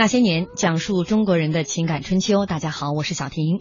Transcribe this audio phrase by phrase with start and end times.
[0.00, 2.46] 那些年，讲述中国人的情感春秋。
[2.46, 3.60] 大家好，我是小婷。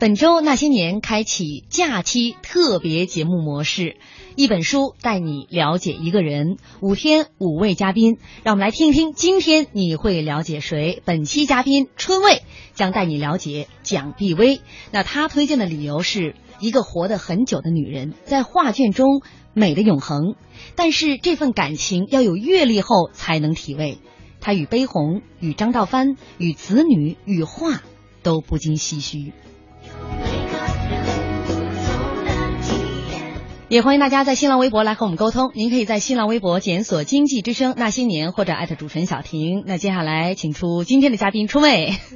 [0.00, 3.94] 本周那些年开启假期特别节目模式，
[4.34, 11.00] 一本书带你了解一个人，五天五位嘉宾，让我们来听一听今天你会了解谁。
[11.04, 12.42] 本期嘉宾春卫
[12.74, 14.60] 将带你了解蒋碧薇。
[14.90, 19.22] 那他推荐的理由是一个活得很久的女人，在画卷中
[19.54, 20.34] 美的永恒，
[20.74, 23.98] 但是这份感情要有阅历后才能体味。
[24.40, 27.82] 他与悲鸿、与张道藩、与子女、与画，
[28.22, 29.32] 都不禁唏嘘。
[33.68, 35.50] 也欢迎大家在新浪微博来和我们沟通。
[35.54, 39.64] 您可以在新浪微博检索“经济之声那些年”或者艾特主持人小婷。
[39.66, 41.98] 那接下来请出今天的嘉宾春妹。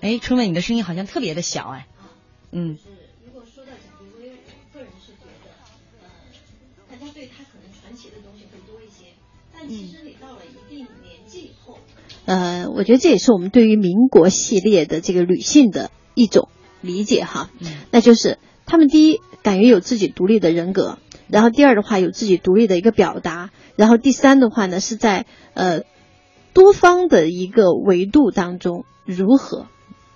[0.00, 1.86] 哎，春妹，你的声音好像特别的小哎。
[2.50, 2.78] 嗯。
[9.76, 11.78] 其实你到了一定年纪以后，
[12.24, 16.48] 呃，我觉得这也是我们对于民国系列的这个女性的一种
[16.80, 17.50] 理解哈。
[17.60, 20.98] 嗯，那就是她们第一敢于有自己独立的人格，
[21.28, 25.82] 然后第二的话有自己独立的一个表达，然后第三的话呢是在呃
[26.52, 29.68] 多方的一个维度当中如何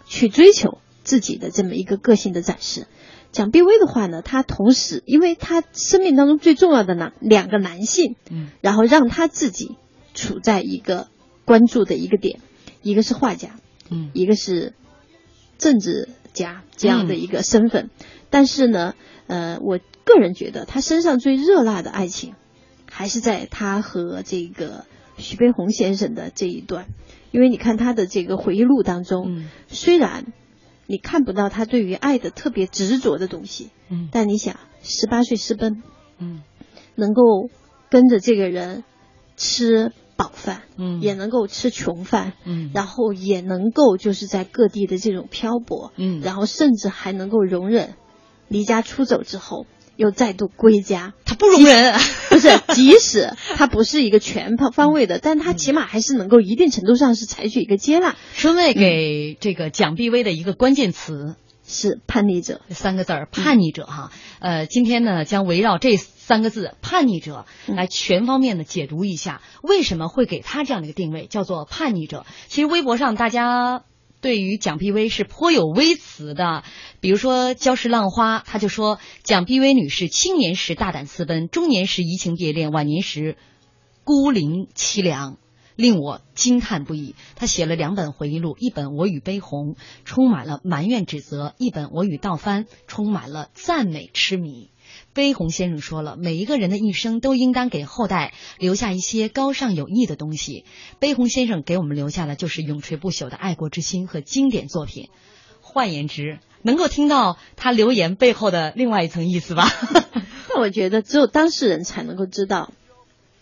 [0.05, 2.89] 去追求自己的这么一个个性的展示。
[3.35, 9.77] 蒋碧薇的话呢，她同时，因为她生命当中最重要的呢两个男性，嗯，然后让她自己
[10.15, 11.09] 处在一个
[11.45, 12.39] 关注的一个点，
[12.81, 13.57] 一个是画家，
[13.91, 14.73] 嗯，一个是
[15.59, 17.91] 政治家这样的一个身份。
[18.31, 18.95] 但是呢，
[19.27, 22.35] 呃，我个人觉得她身上最热辣的爱情，
[22.89, 24.85] 还是在她和这个
[25.19, 26.87] 徐悲鸿先生的这一段，
[27.33, 30.33] 因为你看他的这个回忆录当中，虽然。
[30.87, 35.83] 你看不到他对于爱的特别执着的东西，嗯，但你想，十八岁私奔，
[36.19, 36.43] 嗯，
[36.95, 37.23] 能够
[37.91, 38.85] 跟着这个人
[39.37, 47.95] 吃饱饭，嗯，也能够吃穷饭，嗯，然后也能够就是在各地的这种漂泊，嗯，然后甚至还能够容忍
[48.49, 49.67] 离家出走之后。
[49.97, 51.95] 又再度归家，他不容人，
[52.29, 58.17] 不是，即使他不是一个全方方位的，但他起码还是能够一定程度上是采取一个接纳。
[58.37, 64.11] 春卫给这个蒋碧薇的一个关键词是叛逆者三个字儿，叛逆者哈。
[64.41, 72.27] 呃，今天呢将围绕这三个字叛逆者来全方面的解读一下，为什么会给他这样的一个定位叫做叛逆者？
[72.49, 73.85] 其实微博上大家。
[74.25, 76.65] 对于蒋碧薇是颇有微词的，
[77.01, 83.37] 比如说《礁石浪花》，他就说蒋碧薇女士青年时大胆私奔，中年时移情别恋，晚年时
[84.03, 85.37] 孤零凄凉，
[85.77, 87.15] 令我惊叹不已。
[87.37, 89.75] 他写了两本回忆录，一本《我与悲鸿》，
[90.05, 94.71] 充满了埋怨指责；一本《我与道帆》，充满了赞美痴迷。
[95.13, 100.65] 悲鸿先生说了，每一个人的一生都应当给后代留下一些高尚有益的东西。
[100.99, 105.09] 悲鸿先生给我们留下的就是永垂不朽的爱国之心和经典作品。
[105.61, 109.69] 换言之，能够听到他留言背后的另外一层意思吧？
[110.51, 112.73] 那我觉得只有当事人才能够知道，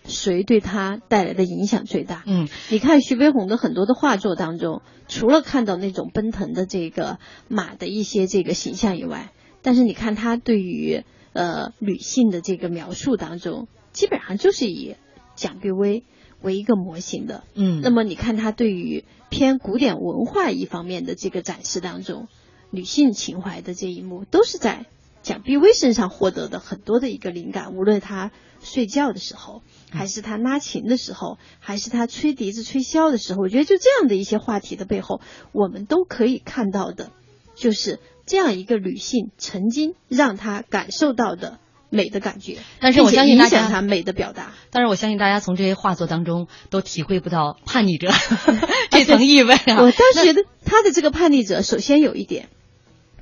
[0.05, 2.23] 谁对他带来的影响最大。
[2.27, 7.19] 嗯，你看徐悲鸿的很多的画作当中，除了看到那种奔腾的这个
[7.49, 9.33] 马的一些这个形象以外，
[9.63, 11.05] 但是你看他对于。
[11.35, 14.97] 呃女性的这个描述当中，基本上就是以
[15.35, 16.05] 蒋碧薇
[16.43, 17.45] 为一个模型的。
[17.55, 22.29] 嗯，那么你看他对于偏古典文化一方面的这个展示当中，
[22.71, 24.85] 女性情怀的这一幕，都是在
[25.23, 27.73] 蒋碧薇身上获得的很多的一个灵感。
[27.73, 35.21] 无论她睡觉的时候，还是他拉琴的时候，还是他吹笛子、吹箫的时候，我觉得就这样的一些话题的背后，
[35.53, 37.11] 我们都可以看到的，
[37.55, 41.59] 就是这样一个女性曾经让她感受到的。
[41.95, 44.55] 美的感觉，但是我相信大家他美的表达。
[44.71, 48.09] 但是我相信大家从这些画作当中都体会不到叛逆者
[48.91, 49.83] 这层意味啊。
[49.83, 52.49] 我当时觉得他的这个叛逆者，首先有一点，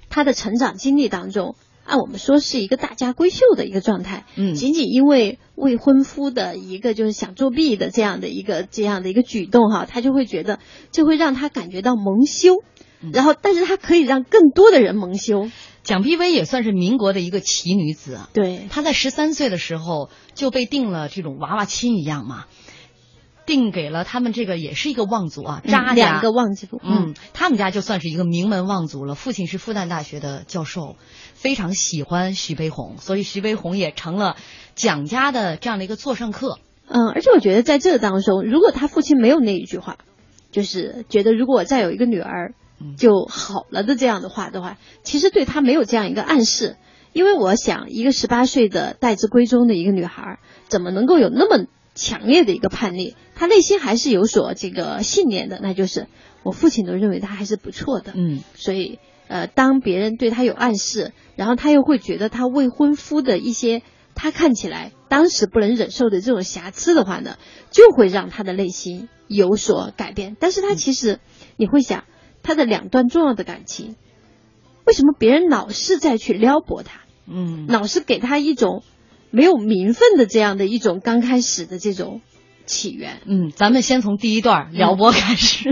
[0.09, 1.57] 他的成长经历当中，
[1.91, 4.25] 按我们说是一个大家闺秀的一个状态。
[4.37, 4.55] 嗯。
[4.55, 10.61] 仅仅因为未婚夫的一个就是想作弊的这样的一个这样的一个举动哈，他就会觉得
[10.93, 12.63] 就会让他感觉到蒙羞。
[13.13, 15.51] 然后，但是他可以让更多的人蒙羞。
[15.83, 18.31] 蒋碧薇也算是民国的一个奇女子啊。
[18.35, 22.45] 对，她在十三岁的时候就被定了这种娃娃亲一样嘛，
[23.51, 26.81] 定给了他们这个也是一个望族啊，扎家两个望族。
[26.85, 29.17] 嗯，他们家就算是一个名门望族了。
[29.17, 30.95] 父亲是复旦大学的教授，
[31.35, 34.37] 非常喜欢徐悲鸿，所以徐悲鸿也成了
[34.77, 36.61] 蒋家的这样的一个座上客。
[36.87, 39.99] 嗯，而且我觉得在这当中，如果他父亲没有那一句话，
[40.53, 42.55] 就是觉得如果我再有一个女儿。
[42.97, 46.79] 就好了的这样的话的话，其实对他没有这样一个暗示，
[47.13, 50.39] 因为我想一个十八岁的待字闺中的一个女孩，
[50.69, 53.17] 怎么能够有那么强烈的一个叛逆？
[53.41, 56.09] 她内心还是有所这个信念的，那就是
[56.43, 58.13] 我父亲都认为他还是不错的。
[58.15, 58.99] 嗯，所以
[59.29, 63.81] 呃，当别人对他有暗示，然后他又会觉得他未婚夫的一些
[64.15, 67.39] 他看起来当时不能忍受的这种瑕疵的话呢，
[67.71, 70.37] 就会让他的内心有所改变。
[70.39, 71.19] 但是他其实
[71.57, 72.05] 你会想。
[72.43, 73.97] 他的两段重要的感情，
[74.87, 77.03] 为什么别人老是在去撩拨他？
[77.27, 78.83] 嗯，老是给他一种
[79.31, 82.23] 没有名分的这样的一种刚开始的这种
[82.71, 83.21] 起源。
[83.27, 85.69] 嗯，咱们先从第一段撩拨开始。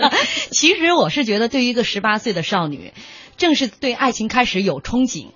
[0.50, 2.92] 其实我是觉得，对于一个十八岁的少女，
[3.36, 5.28] 正是对爱情开始有憧憬，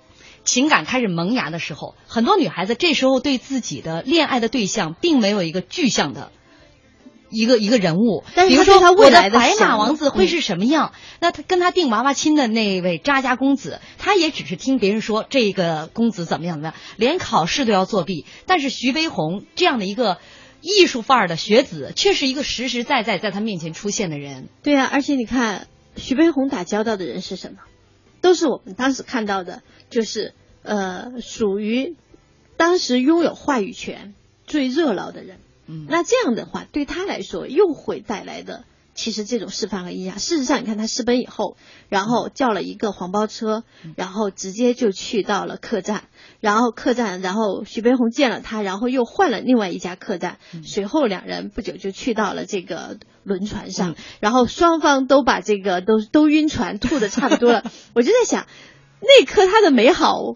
[0.43, 6.31] 情感开始萌芽的时候，很多女孩子这时候对自己的恋爱的对象，并没有一个具象的。
[7.35, 10.93] 一个一个人物，比如说我的白马王子会是什么样？
[11.19, 18.27] 那他跟他定娃娃亲的那位渣家公子，他也只是听别人说这个公子怎么样怎么样，连考试都要作弊。
[18.45, 20.19] 但是徐悲鸿这样的一个
[20.63, 24.47] 艺术范儿的学子，却是一个实实在在在他面前出现的人。
[24.63, 25.67] 对啊，而且你看
[25.97, 27.57] 徐悲鸿打交道的人是什么？
[28.21, 31.97] 都是我们当时看到的，就是呃，属于
[32.55, 34.13] 当时拥有话语权
[34.47, 35.39] 最热闹的人。
[35.67, 38.63] 嗯，那这样的话，对他来说又会带来的，
[38.95, 40.19] 其实这种示范和影响。
[40.19, 41.57] 事实上，你看他私奔以后，
[41.89, 43.63] 然后叫了一个黄包车，
[43.95, 46.05] 然后直接就去到了客栈，
[46.39, 57.63] 然后客栈，然后徐悲鸿见了他，然后又换了另外一家客栈，随后两人不久就去到了这个轮船上，然后双方都把这个都都晕船，吐的差不多了。
[57.95, 58.47] 我就在想，
[59.01, 60.35] 那颗他的美好。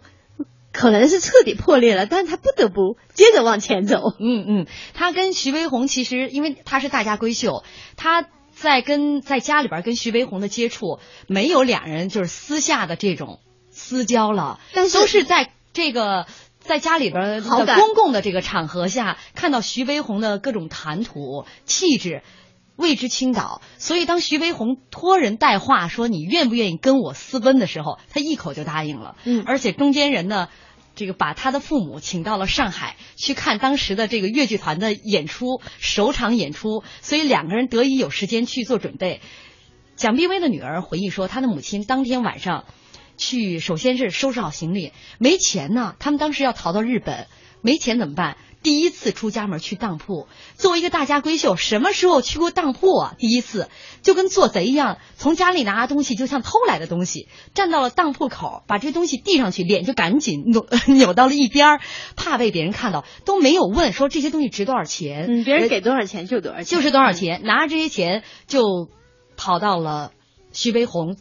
[0.74, 4.14] 可能是彻底破裂了，但是他不得不接着往前走。
[4.20, 7.64] 嗯嗯，他跟徐悲鸿其实，因为他是大家闺秀，
[7.96, 16.26] 他在跟在家里边跟徐悲鸿的接触，没有两人就是私下的这种私交了，但是都是在这个
[16.60, 22.24] 在家里边的公共的这个场合下，看到徐悲鸿的各种谈吐气质，
[22.76, 23.62] 为之倾倒。
[23.78, 29.16] 所以当徐悲鸿托人带话说你愿不愿意跟我私奔的时候，他一口就答应了。
[29.24, 30.50] 嗯，而且中间人呢。
[30.98, 39.22] 这个把他的父母请到了上海去看当时的这个越剧团的演出首场演出，所以两个人得以有时间去做准备。
[39.96, 42.66] 蒋碧薇的女儿回忆说，她的母亲当天晚上
[43.16, 47.28] 去，首先是收拾好行李，没钱呢，他们当时要逃到日本，
[47.62, 48.36] 没钱怎么办？
[48.68, 53.16] 第一次出家门去当铺，作为一个大家闺秀，什么时候去过当铺啊？
[53.18, 53.70] 第一次
[54.02, 61.80] 就跟做贼一样，从家里拿东西就像偷来的东西，站到了当铺口，把这东西递上去，脸就赶紧扭 扭到了一边，
[62.18, 68.90] 怕被别人看到，都没有问说这些东西值多少钱，嗯，别人给多少钱就多少钱，就是多少钱，拿着这些钱就
[69.38, 70.12] 跑到了
[70.52, 71.16] 徐悲鸿。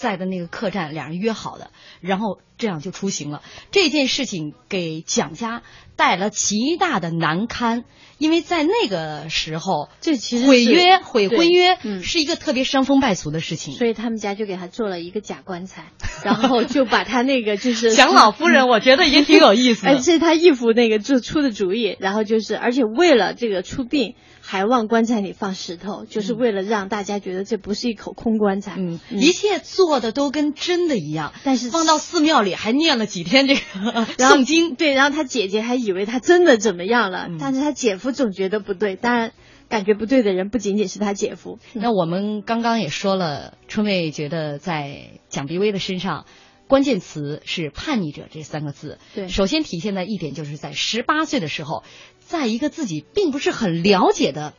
[0.00, 3.42] 在的那个客栈，两人约好的，然后这样就出行了。
[3.70, 5.62] 这件事情给蒋家
[5.94, 7.84] 带了极大的难堪，
[8.16, 13.74] 因为在那个时候，这其实毁约、毁婚约是一个特别伤风败俗的事情。
[13.74, 15.88] 所以他们家就给他做了一个假棺材。
[16.24, 19.84] 然后就把他那个就是蒋老夫人，我觉得也挺有意思。
[19.88, 24.14] 哎，这是他义父那个就出的主意，然后就是而且为了这个出殡。
[24.50, 28.74] 还往棺材里放石头，就是为了让大家觉得这不是一口空棺材。
[28.78, 31.32] 嗯，一切做的都跟真的一样。
[31.44, 33.60] 但是放到寺庙里还念了几天这个
[34.18, 34.74] 诵经。
[34.74, 38.96] 对，然后他姐姐还以为他真的怎么样了，但是他姐夫总觉得不对。
[38.96, 39.32] 当然，
[39.68, 41.60] 感觉不对的人不仅仅是他姐夫。
[41.72, 46.26] 那我们刚刚也说了，春妹觉得在蒋碧薇的身上，
[46.66, 48.98] 关键词是叛逆者这三个字。
[49.14, 51.84] 对，首先体现在一点就是在十八岁的时候。
[52.30, 54.54] 在一个自己并不是很了解的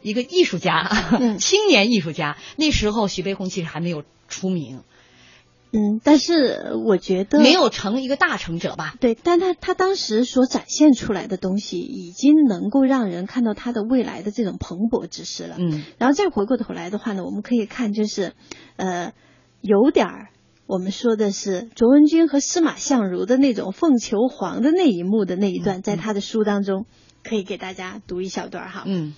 [0.00, 0.90] 一个艺术家，
[1.38, 4.80] 青年艺术家，那时候徐悲鸿其实还没有出名，
[5.70, 8.94] 嗯，但是我觉得没有成一个大成者吧？
[9.00, 15.56] 对，但他他当时所展现出来的东西，已经能够让人看到他的未来的这种蓬勃之势了。
[15.58, 18.32] 嗯，然后再回过头来的话呢，我们可以看就是，
[18.76, 19.12] 呃，
[19.60, 20.28] 有点儿。
[20.66, 26.86] 我们说的是卓文君和司马相如的那种凤求凰的那一幕的那一段，在他的书当中
[27.22, 28.84] 可以给大家读一小段哈。
[28.86, 29.14] 嗯，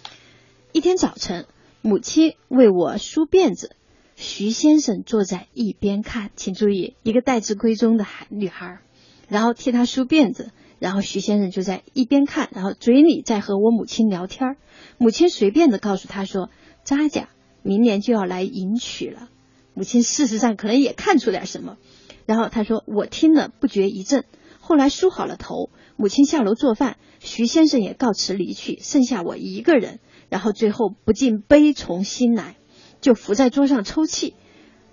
[0.72, 1.46] 一天早晨，
[1.82, 3.76] 母亲为我梳辫子，
[4.16, 8.80] 徐先生坐在一边看，请注意，一个待字闺中的孩女孩，
[9.28, 10.50] 然后替她梳辫子，
[10.80, 14.56] 然后徐先生就在一边看，然后嘴里在和我母亲聊天
[14.98, 16.50] 母亲随便的告诉他说
[16.82, 17.28] ：“扎家
[17.62, 19.28] 明年就要来迎娶了。”
[19.76, 21.76] 母亲事实上可能也看出点什么，
[22.24, 24.24] 然后他说：“我听了不觉一震。”
[24.58, 30.00] 后来梳好了头，母亲下楼做饭，徐先生也告辞离去，剩下我一个人。
[30.30, 32.56] 然后最后不禁悲从心来，
[33.02, 34.34] 就伏在桌上抽泣。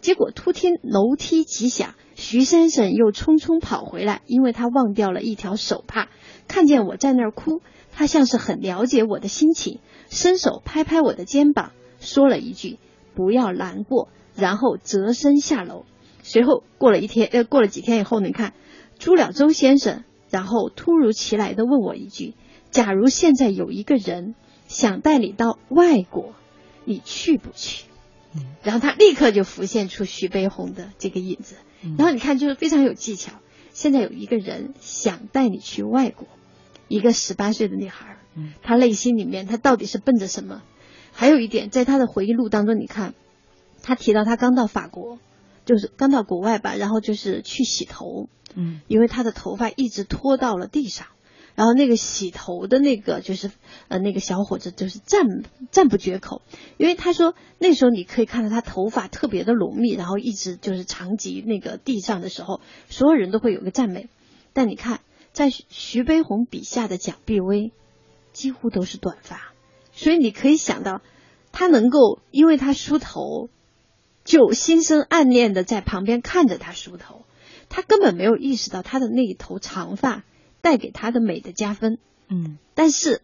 [0.02, 6.10] 结果突听楼梯急响，徐先生又匆匆跑回来，因为他忘掉了一条手帕，
[6.50, 7.62] 看见我在那儿哭，
[7.94, 11.72] 他像是很了解我的心情，伸手拍拍我的肩膀，
[12.02, 12.80] 说了一句
[13.16, 15.86] ：“不要难过。”然后折身下楼，
[16.24, 18.54] 随后过了一天，呃，过了几天以后，你看
[18.98, 22.34] 朱了周先生，然后突如其来的问我一句
[22.72, 24.36] ：“假如现在有一个人
[24.68, 26.34] 想带你到外国，
[26.86, 27.86] 你去不去？”
[28.64, 31.56] 然后他立刻就浮现出徐悲鸿的这个影子。
[31.98, 33.34] 然后你看，就是非常有技巧。
[33.72, 36.28] 现在有一个人想带你去外国，
[36.88, 38.18] 一个十八岁的女孩，
[38.64, 40.64] 她内心里面她到底是奔着什么？
[41.12, 43.14] 还有一点，在她的回忆录当中，你看。
[43.84, 45.20] 他提到他刚到法国，
[45.66, 51.08] 就是刚到国外吧，然后就是去洗头，嗯，因为他的头发一直拖到了地上，
[51.56, 53.52] 然后那个洗头的那个就是
[53.90, 56.42] 呃那个小伙子就是赞赞不绝口，
[56.78, 64.08] 因为他说那时候你可以看到他头发特别的浓密，然后一直就是长及那个地上的时候，所有人都会有个赞美，
[64.54, 65.02] 但你看
[65.34, 67.74] 在徐悲鸿笔下的蒋碧薇
[68.32, 69.54] 几乎都是短发，
[69.92, 71.02] 所以你可以想到
[71.52, 73.50] 他能够因为他梳头。
[74.24, 77.26] 就心生暗恋的在旁边看着他梳头，
[77.70, 80.24] 他根本没有意识到他的那一头长发
[80.62, 81.98] 带给他的美的加分。
[82.30, 83.22] 嗯，但是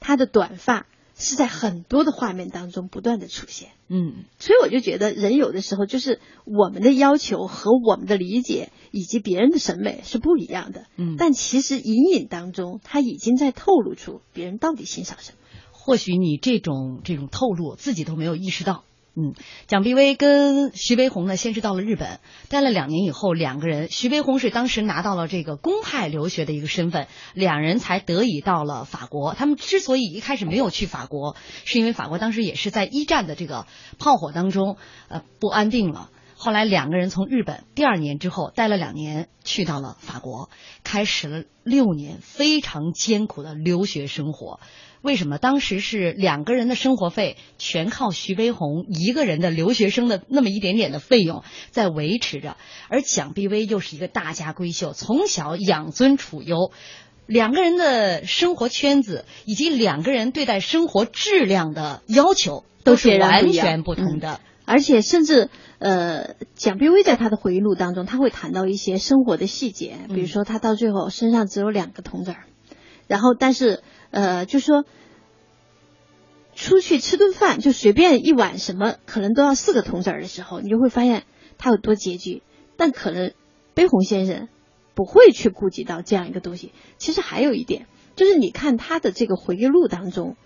[0.00, 3.70] 他的短发是在很多的画面当中不断的出现。
[3.88, 10.86] 嗯，所以我就觉得人有的时候就是我们的要求和我们的理解以及别人的审美是不一样的。
[10.96, 15.38] 嗯，但其实隐隐当中他已经在透露出别人到底欣赏什么。
[15.72, 18.84] 或许你这种这种透露自己都没有意识到。
[19.20, 19.34] 嗯，
[19.66, 29.34] 蒋碧薇跟徐悲鸿呢，先是到了日本，待了两年以后，两个人，徐悲鸿是当时拿到了这个公派留学的一个身份，两人才得以到了法国。
[29.34, 31.34] 他们之所以一开始没有去法国，
[31.64, 33.66] 是因为法国当时也是在一战的这个
[33.98, 34.76] 炮火当中，
[35.08, 36.10] 呃，不安定了。
[36.36, 40.48] 后来两个人从日本第二年之后待了两年，去到了法国，
[40.84, 44.60] 开始了六年非常艰苦的留学生活。
[45.00, 52.56] 为什么当时是两个人的生活费全靠徐悲鸿一个人的留学生的那么一点点的费用在维持着？
[52.88, 56.72] 而蒋碧薇又是一个大家闺秀，从小养尊处优，
[57.26, 64.40] 两个人的生活圈子以及两个人对待生活质量的要求都是完全不同的。
[64.64, 72.46] 而且甚至呃，蒋碧薇在她的回忆录当中，他会谈到一些生活的细节，比如说他到最后身上只有两个铜子儿，
[73.06, 73.84] 然后但是。
[74.10, 74.84] 呃，就说
[76.54, 81.24] 出去吃顿饭，就随便一碗什么，可能都要四个铜子儿的时候，你就会发现
[81.56, 82.42] 他有多拮据。
[82.76, 83.32] 但可能
[83.74, 84.48] 悲鸿先生
[84.94, 86.72] 不会去顾及到这样一个东西。
[86.96, 87.86] 其实还有一点，
[88.16, 90.36] 就是你看他的这个回忆录当中，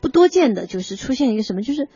[0.00, 1.88] 不多见的就是出现一个什么，就是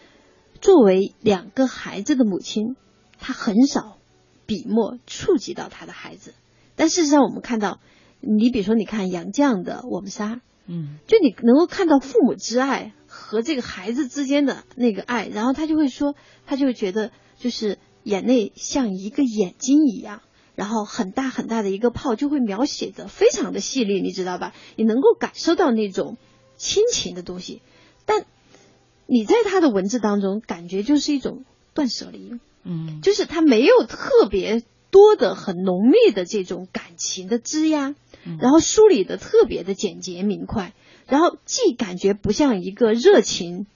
[0.61, 2.77] 作为两个孩子的母亲，
[3.19, 3.99] 他很少
[4.47, 6.35] 笔墨触及到他的孩子。
[6.77, 7.81] 但事实上，我们看到，
[8.21, 10.37] 你比如说，你看杨绛的《我们仨》。
[10.67, 16.15] 嗯，就你能够看到父母之爱和这个孩子之间的那个爱，然后他就会说，
[16.47, 20.23] 他就会觉得，就是眼泪像一个眼睛一样，
[20.55, 24.55] 然后很大很大的一个泡就会描写的非常的细腻，你知道吧？
[24.77, 26.17] 你能够感受到那种
[26.57, 27.61] 亲情的东西，
[28.07, 28.25] 但
[29.07, 31.45] 你在他的文字当中感觉就是一种
[31.75, 37.97] 断舍离，嗯，就是他没有特别多的很浓密的这种感情的枝桠，
[38.41, 40.75] 然后梳理的特别的简洁明快，
[41.07, 43.67] 然后既感觉不像一个热情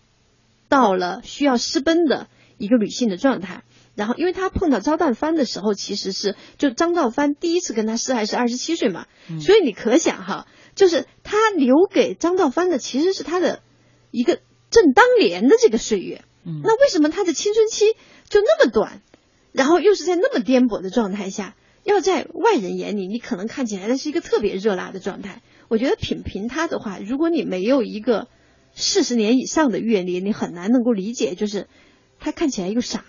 [0.69, 3.64] 到了需要私奔的一个女性的状态。
[3.95, 9.07] 然后，因为他碰到张道藩的时候，其实是就张道藩第一次跟他示爱是二十七岁嘛，
[9.40, 13.61] 所以你可想哈，就是他留给张道藩的其实是他的
[14.12, 14.38] 一个
[14.71, 16.23] 正当年的这个岁月。
[16.45, 17.87] 那为什么他的青春期
[18.28, 19.02] 就那么短？
[19.50, 21.57] 然后又是在那么颠簸的状态下，
[21.88, 25.42] 要在外人眼里，你可能看起来那是一个特别热辣的状态。
[25.68, 28.28] 我觉得品评他的话，如果你没有一个
[28.75, 31.66] 四十年以上的阅历，你很难能够理解，就是
[32.21, 33.04] 他看起来又傻。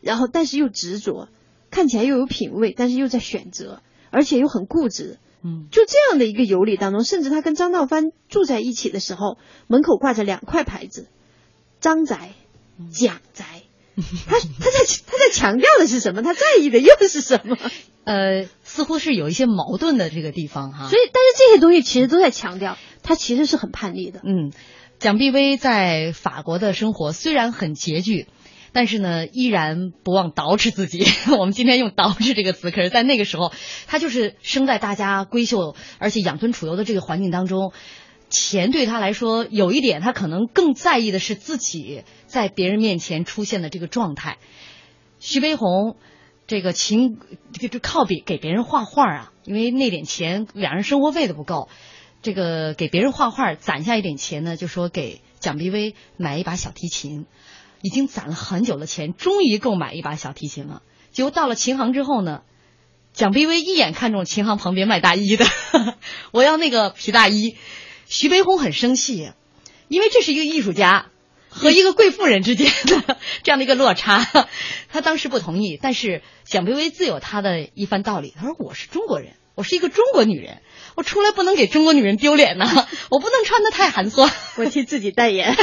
[0.00, 1.28] 然后，但是又执着，
[1.70, 5.18] 看起来又有品味，但是又在选择，而且又很固执。
[5.42, 9.36] 嗯，就这样的一个游历当中，甚至他跟张道藩住在一起的时候，
[9.66, 11.08] 门口挂着两块牌子：
[11.80, 12.34] 张宅、
[12.92, 13.62] 蒋宅。
[14.26, 16.22] 他他在他在强调的是什么？
[16.22, 17.56] 他在意的又是什么？
[18.04, 20.88] 呃，似乎是有一些矛盾的这个地方哈。
[20.88, 24.20] 所以，但是这些东西其实都在强调，他其实是很叛逆的。
[24.24, 24.52] 嗯，
[24.98, 28.26] 蒋碧薇在法国的生活虽然很拮据。
[28.74, 31.04] 但是呢，依然不忘捯饬自己。
[31.38, 33.52] 我们今天用“捯饬”这个词，可是，在那个时候，
[33.86, 37.74] 他就是生在大家闺秀而且养尊处优的这个环境当中，
[38.30, 44.38] 钱对他来说有一点，他可能更在意的是自己在别人面前出现的这个状态。
[45.20, 45.96] 徐悲鸿
[46.46, 47.18] 这个勤，
[47.52, 51.68] 这个靠比给别人画画啊，因为那点钱两人生活费都不够，
[52.22, 57.26] 这个给别人画画攒下一点钱呢，就说给蒋碧薇买一把小提琴。
[57.82, 60.82] 已经攒了很久的钱，终于购买一把小提琴了。
[61.10, 62.42] 结果到了琴行之后呢，
[63.12, 65.44] 蒋碧薇一眼看中琴行旁边卖大衣的，
[66.32, 67.56] 我要那个皮大衣。
[68.06, 69.32] 徐悲鸿很生气，
[69.88, 71.10] 因为这是一个艺术家
[71.54, 74.26] 和一个贵妇人之间的这样的一个落差，
[74.88, 75.78] 他当时不同意。
[75.80, 80.62] 但是蒋碧薇自有她的一番道理，他说：“我是中国人，我是一个中国女人。”
[80.94, 82.66] 我出来不能给中国女人丢脸呐，
[83.10, 85.56] 我不能穿的太寒酸，我替自己代言。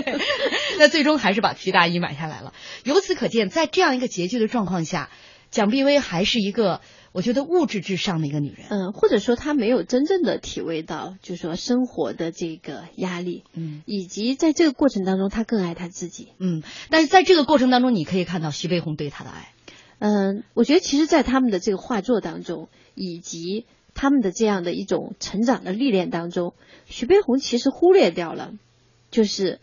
[0.78, 2.54] 那最终还是把皮大衣买下来了。
[2.84, 5.10] 由此可见，在这样一个拮据的状况下，
[5.50, 6.80] 蒋碧薇还是一个
[7.12, 8.66] 我觉得物质至上的一个女人。
[8.70, 13.44] 嗯，或者说她没有真正的体会到，就是说生活的这个压力。
[13.54, 16.28] 嗯，以及在这个过程当中，她更爱她自己。
[16.38, 19.52] 嗯，但是在这个过程当中，你可以看到徐悲鸿对她的爱。
[19.98, 23.66] 嗯，我觉得其实，在他们的这个画作当中，以及。
[23.94, 26.54] 他们的这样的一种成长的历练当中，
[26.86, 28.54] 徐悲鸿其实忽略掉了，
[29.10, 29.60] 就是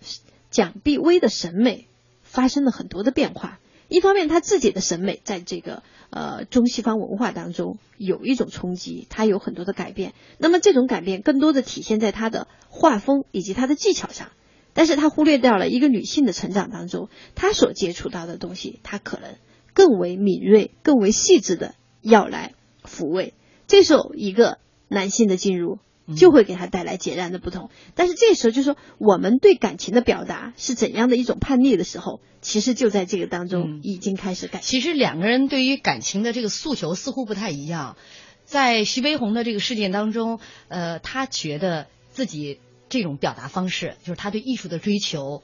[0.51, 1.87] 蒋碧薇的审美
[2.21, 3.57] 发生了很多的变化。
[3.89, 10.13] 一方面，他自己的审美在这个呃中西方文化当中有一种冲击，他有很多的改变。
[10.37, 14.29] 那么这种改变更多的体现在他的画风以及他的技巧上，
[14.73, 19.35] 但是他忽略掉了一个女性的成长当中，她所接触到的东西，她可能
[19.73, 23.33] 更为敏锐、更为细致的要来抚慰。
[23.67, 25.79] 这时候，一个男性的进入
[26.15, 27.69] 就会给他带来截然的不同。
[27.95, 34.59] 但是这时候，就说我们对感情的表达是怎样的一种叛逆的时候，其实就在这个当中已经开始改。
[34.59, 37.97] 其实两个人对于感情的这个诉求似乎不太一样。
[38.45, 45.43] 在徐悲鸿的这个事件当中，呃，他觉得自己这种表达方式，就是他对艺术的追求，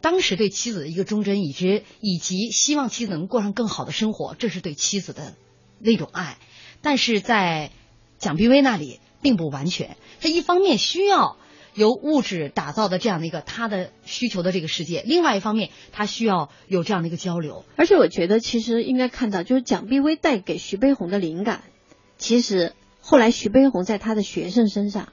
[0.00, 5.34] 当时对妻子的一个忠贞，以及以及希望妻子能过上更好的生活，这是对妻子的
[5.80, 6.38] 那种爱。
[6.80, 7.72] 但是在
[8.18, 11.38] 蒋碧薇那里并不完全，他一方面需要
[11.72, 17.64] 由物质打造的这样的一个他的需求的这个世界，另外一方面他需要有这样的一个交流。
[17.76, 21.62] 而且我觉得其实应该看到，就是蒋碧薇带给徐悲鸿的灵感，
[22.18, 25.08] 其实后来徐悲鸿在他的学生身上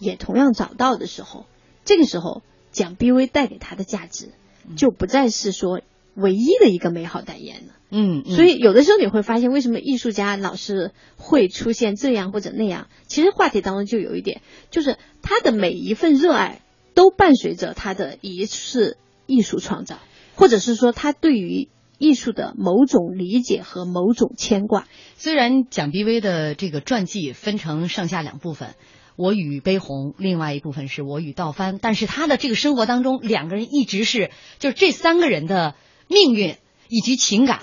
[0.00, 1.46] 也同样找到的时候，
[1.84, 4.32] 这个时候蒋碧薇带给他的价值
[4.76, 5.80] 就不再是说
[6.14, 7.72] 唯一的一个美好代言呢。
[7.90, 12.88] 嗯，所以有的时候你会发现，为什么艺术家老是会出现这样或者那样？
[13.06, 16.60] 其实话题当中就有一点，就是他的每一份热爱
[16.94, 18.96] 都伴随着他的一次
[19.26, 19.98] 艺术创造，
[20.34, 24.88] 或者是说他对于艺术的某种理解和某种牵挂。
[25.16, 28.74] 虽然蒋碧薇的这个传记分成上下两部分，
[29.16, 35.76] 我与悲鸿，另外一部分是我与道帆，但是他的这个生活当中，两个人一直是就是这三个人的
[36.08, 36.56] 命运
[36.88, 37.60] 以及情感。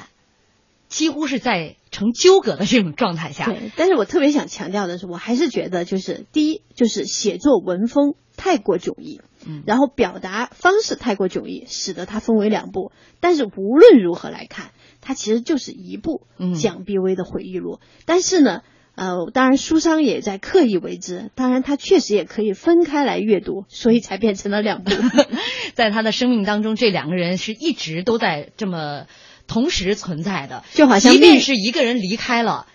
[0.88, 3.46] 几乎是在成纠葛的这种状态下。
[3.46, 9.22] 对，但是我特别想强调的是，我还是觉得，就是第一，就是写作文风太过迥异。
[9.66, 12.92] 然后表达方式太过迥异，使得它分为两部。
[13.22, 16.28] 但是无论如何来看，它其实就是一部
[16.60, 17.80] 蒋碧薇的回忆录。
[18.06, 18.62] 但是呢，
[19.02, 21.32] 呃，当然书商也在刻意为之。
[21.34, 24.92] 当然，他确实也可以分开来阅读，所以才变成了两部。
[25.74, 29.08] 在他的生命当中，这两个人是一直都在这么
[29.48, 32.68] 同时存在的，就好像即便是一个人离开了，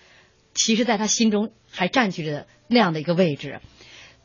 [0.53, 3.61] 其实在他心中还占据着那样的一个位置。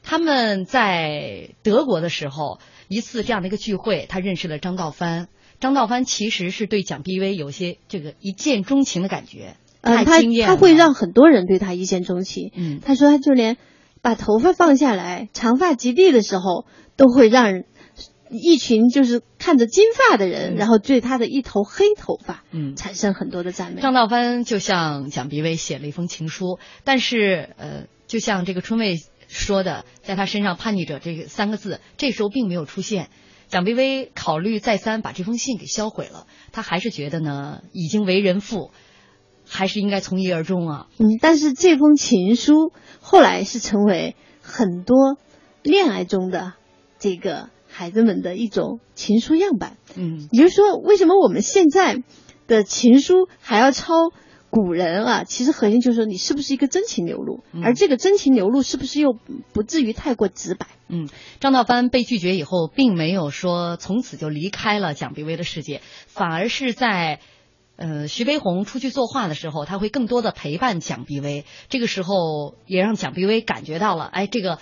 [0.03, 5.29] 他们在德国的时候，一次这样的一个聚会，他认识了张道藩。
[5.61, 12.51] 张道藩其实是对蒋碧薇有些这个一见钟情的感觉，呃，他他会让很多人对他一见钟情。
[12.57, 13.59] 嗯，他说他就连
[14.01, 16.65] 把头发放下来，长发及地的时候，
[16.97, 17.63] 都会让
[18.31, 23.83] 一群就是看着金发的人，然后对他的一头黑头发，嗯，产生很多的赞美。
[23.83, 28.97] 张道藩就像蒋碧薇写了一封情书，但是呃，就像这个春卫。
[29.29, 33.09] 说的，在他身上“叛逆者”这个三个字，这时候并没有出现。
[33.49, 36.27] 蒋碧薇考虑再三，把这封信给销毁了。
[36.53, 38.73] 他还是觉得呢，已经为人父，
[39.53, 40.87] 还是应该从一而终啊。
[40.99, 45.19] 嗯，但是这封情书后来是成为很多
[45.63, 46.55] 恋爱中的
[46.99, 49.77] 这个孩子们的一种情书样板。
[49.95, 52.03] 嗯，也就是说，为什么我们现在
[52.47, 53.95] 的情书还要抄？
[54.55, 59.17] 古人啊，其实核心就是说你是不是一个真情流露，而这个真情流露是不是又
[59.55, 60.67] 不至于太过直白？
[60.89, 61.09] 嗯，
[61.41, 67.21] 张道藩被拒绝以后，并没有说从此就离开了蒋碧薇的世界，反而是在
[67.77, 71.45] 呃徐悲鸿出去作画的时候，他会更多的陪伴蒋碧薇。
[71.69, 74.59] 这个时候也让蒋碧薇感觉到了，哎，这个。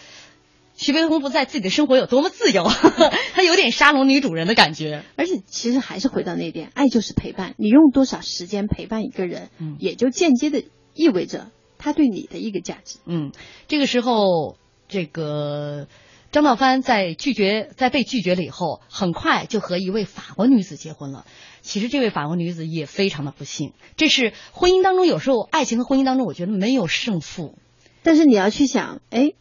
[0.77, 2.65] 徐悲鸿不在，自己的生活有多么自由，
[3.35, 5.03] 他有点沙龙女主人的感觉。
[5.15, 7.55] 而且，其实还是回到那点，爱就是陪伴。
[7.59, 12.97] 你用多少时间陪伴一个人，嗯，也就间接的意味着他对你的一个价值。
[13.05, 13.31] 嗯，
[13.69, 14.57] 这个时候，
[14.89, 15.87] 这个
[16.33, 21.27] 张道藩在拒绝，在被拒绝了以后，很快就和一位法国女子结婚了。
[21.63, 23.73] 其实，这位法国女子也非常的不幸。
[23.97, 27.57] 这是婚姻当中，有时候爱情和婚姻当中，我觉得没有胜负。
[28.03, 29.33] 但是你要去想，哎。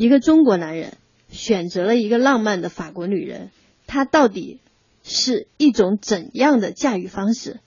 [0.00, 0.96] 一个中国男人
[1.28, 3.50] 选择了一个浪漫的法国女人，
[3.88, 4.60] 他到底
[5.02, 7.58] 是一种怎样的驾驭方式？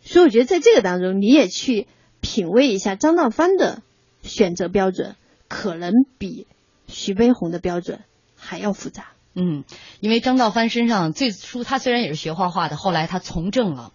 [0.00, 1.88] 所以我觉得在这个当中，你也去
[2.20, 3.82] 品味一下张道藩的
[4.22, 5.16] 选择标准，
[5.48, 6.46] 可能比
[6.86, 8.04] 徐悲鸿的标准
[8.36, 9.13] 还要复杂。
[9.34, 9.64] 嗯，
[10.00, 13.92] 因为张道藩身上最初他虽然也是学画画的，后来他从政了，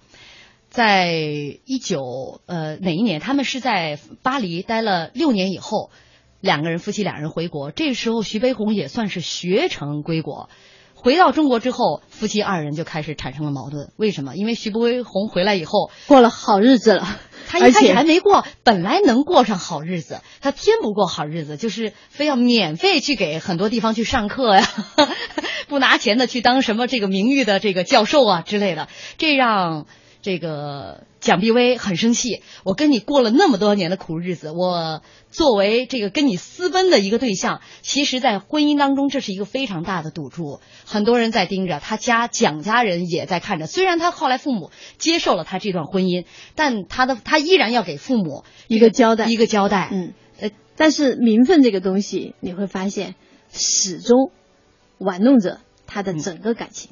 [0.69, 3.19] 在一九呃哪一年？
[3.19, 5.89] 他们是在巴黎待了六年以后。
[6.41, 10.49] 两个人夫妻两人回国，这时候徐悲鸿也算是学成归国。
[11.01, 13.93] 回到中国之后，夫妻二人就开始产生了矛盾。
[13.95, 14.35] 为什么？
[14.35, 17.07] 因为徐悲鸿回来以后过了好日子了，
[17.47, 24.67] 他一开始还没过，本来能过上好日子，他偏不过好日子，就是非要免费去给很多地方去上课呀，
[25.69, 29.85] 不拿钱的去当什么这个名誉的这个教授啊之类的，这让。
[30.21, 35.01] 这个蒋碧薇很生气，我跟你过了那么多年的苦日子，我
[35.31, 43.65] 作为这个跟你私奔的一个对象，其实，在婚姻当中，这是一个非常大的赌注，很多人在盯着他家，蒋家人也在看着。
[43.65, 49.89] 虽然他后来父母接受了他这段婚姻，但他的他依然要给父母一个交代，一个交代。
[49.91, 53.15] 嗯，呃，但是名分这个东西，你会发现
[53.53, 54.31] 始终
[54.97, 56.91] 玩弄着他的整个感情。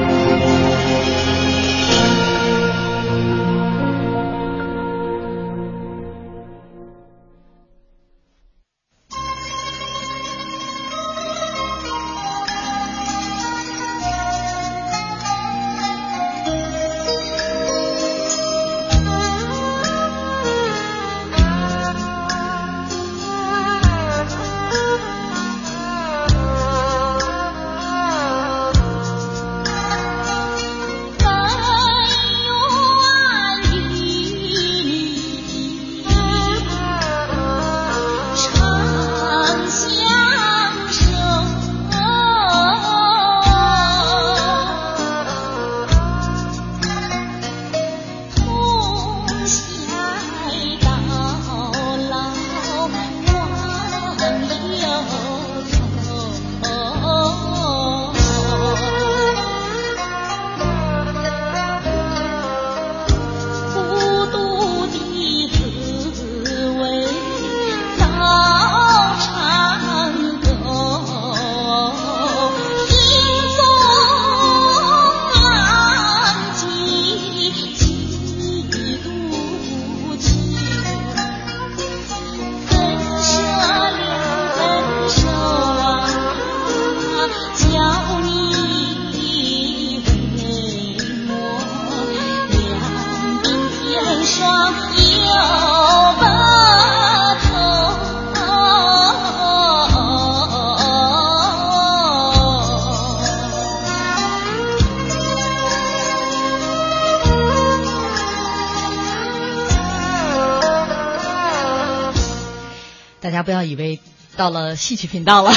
[113.43, 113.99] 不要以为
[114.37, 115.51] 到了戏曲频道了，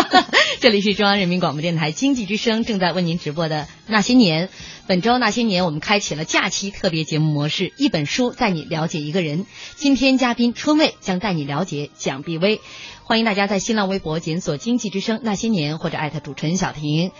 [0.60, 4.48] 这里是中央人民广播电台经济之声正在为您直播的《那些年》。
[4.86, 9.46] 本周《那些年》，我们开启了假期特别节目模式，一本书带你了解一个人。
[9.76, 12.60] 今天嘉宾春卫将带你了解蒋碧薇。
[13.04, 17.12] 欢迎大家在新浪微博检索“经济之声那些年”或者艾特主持人小婷。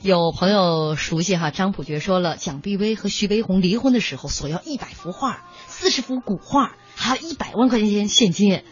[0.00, 8.62] 有朋友熟悉哈，张普觉说了，蒋碧薇和徐悲鸿离婚的时候索要一百幅画、四十幅古画，还有一百万块钱现金。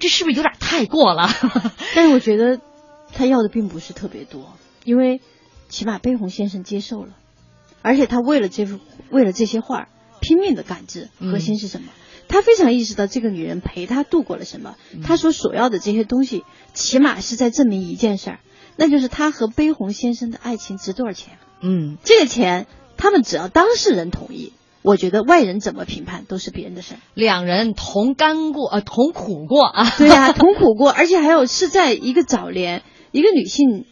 [0.00, 1.28] 这是不是有点太过了？
[1.94, 2.58] 但是我觉得
[3.12, 5.20] 他要的并不是特别多，因为
[5.68, 7.10] 起码悲鸿先生接受了，
[7.82, 9.88] 而且他为了这幅为了这些画
[10.20, 11.08] 拼命的赶制。
[11.20, 11.92] 核心是什么？
[12.28, 18.40] 他非常意识到这个女人陪他度过了什么，他所索要的这些东西，起码是在证明一件事儿，
[18.76, 21.38] 那就是他和悲鸿先生的爱情值多少钱。
[21.60, 24.52] 嗯，这个钱他们只要当事人同意。
[24.82, 27.00] 我觉得外人怎么评判都是别人的事儿。
[27.14, 29.90] 两人同甘过，呃，同苦过啊。
[29.98, 33.84] 对呀， 同苦过，而且还有是在一个早年，一个女性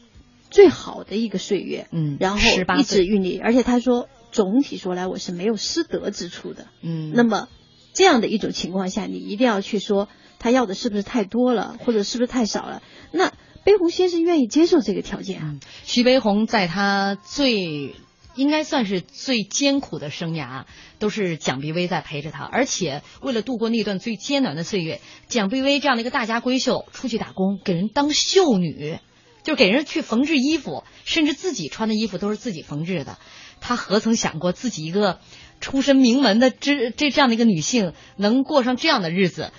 [0.50, 2.38] 最好的一个岁月，嗯，然后
[2.78, 3.38] 一直孕育。
[3.38, 7.12] 而且他说，总体说来我是没有失德之处的，嗯。
[7.14, 7.48] 那么
[7.92, 12.82] 这样的一种情况下，你一定要去说他要的是不是太多了，或者是不是太少了？
[13.12, 15.54] 那悲鸿先生愿意接受这个条件啊？
[15.84, 17.94] 徐悲鸿在他最。
[18.38, 20.62] 应该算是最艰苦的生涯，
[21.00, 29.00] 都是蒋碧薇在陪着他，而且为了度过那段最艰难的岁月，蒋碧薇这样的一个大家闺秀出去打工，给人当绣女，
[29.42, 33.18] 就给人去缝制衣服，甚至自己穿的衣服都是自己缝制的。
[33.60, 35.18] 她何曾想过自己一个
[35.58, 39.50] 出身名门的这这这样的一个女性能过上这样的日子？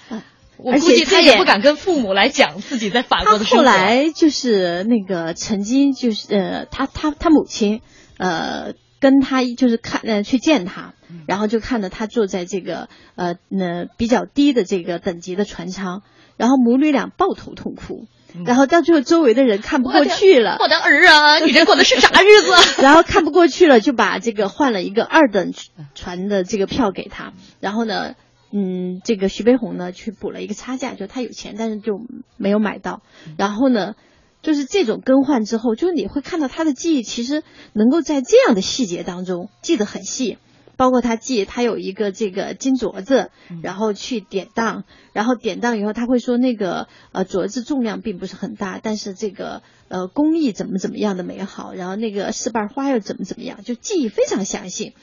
[0.55, 3.57] 我估计她也不敢跟父母来讲自己在法国的生活。
[3.57, 7.81] 后来就是那个曾经就是呃，她她她母亲。
[8.19, 10.93] 呃，跟他就是看呃去见他，
[11.25, 16.03] 然后就看到他坐在这个呃那比较低的这个等级的船舱，
[16.35, 18.07] 然后母女俩抱头痛哭，
[18.45, 22.51] 然后到最后周围的人看不过去了，我的儿啊， 你这过的是啥日子？
[22.83, 25.53] 然后看不过去了，就把这个换了一个二等
[25.95, 28.15] 船的这个票给他，然后呢，
[28.51, 32.01] 嗯，这个徐悲鸿呢去补了一个差价，就他有钱，但是就
[32.35, 33.01] 没有买到，
[33.37, 33.95] 然后呢。
[34.41, 40.37] 就是这种更换之后，就是你会看到他的记忆，其实能够在这样的细节当中记得很细，
[40.77, 54.93] 包括他记他有一个这个金镯子，然后去典当，然后典当以后他会说那个呃镯子重量并不是很大，但是这个呃工艺怎么怎么样的美好，然后那个四瓣花又怎么怎么样，就记忆非常详细。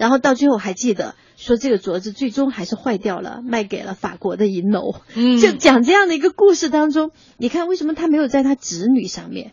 [0.00, 4.94] 然后到最后还记得说这个镯子最终还是坏掉了，卖给了法国的银楼。
[5.14, 9.52] 嗯，就讲这样的一个故事当中，你看为什么他没有在他子女上面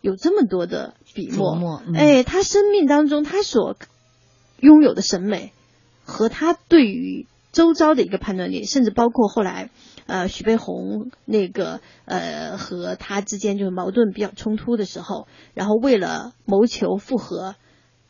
[0.00, 1.82] 有这么多的笔墨？
[1.96, 3.76] 哎，他生命当中他所
[4.60, 5.52] 拥有的审美
[6.04, 9.70] 和他对于周遭的一个判断力，甚至包括后来
[10.06, 17.56] 呃徐悲鸿那个呃和他之间就是矛盾比较冲突的时候，然后为了谋求复合。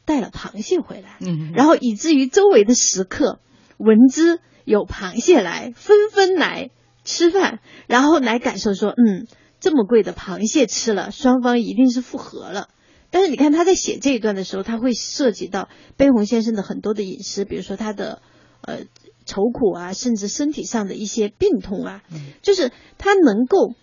[0.09, 3.41] 带了螃蟹回来，嗯，然后以至于周围的食客
[3.77, 6.71] 闻之有螃蟹来，纷纷来
[7.05, 9.27] 吃饭，然后来感受说，嗯，
[9.61, 12.71] 这么贵的螃蟹吃了，双方一定是复合了。
[13.11, 15.69] 但是你看他在写这一段的时候，他会涉及到
[15.99, 18.23] 悲鸿先生的很多的隐私，比如说他的
[18.63, 18.85] 呃
[19.27, 22.03] 愁苦啊，甚至身体上的一些病痛啊，
[22.41, 23.75] 就是他能够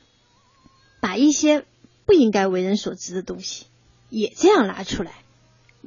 [1.02, 1.66] 把一些
[2.08, 3.68] 不应该为人所知的东西
[4.10, 5.12] 也这样拿出来。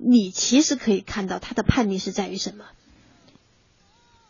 [0.00, 2.64] 你其实可以看到他的叛逆是在于什么？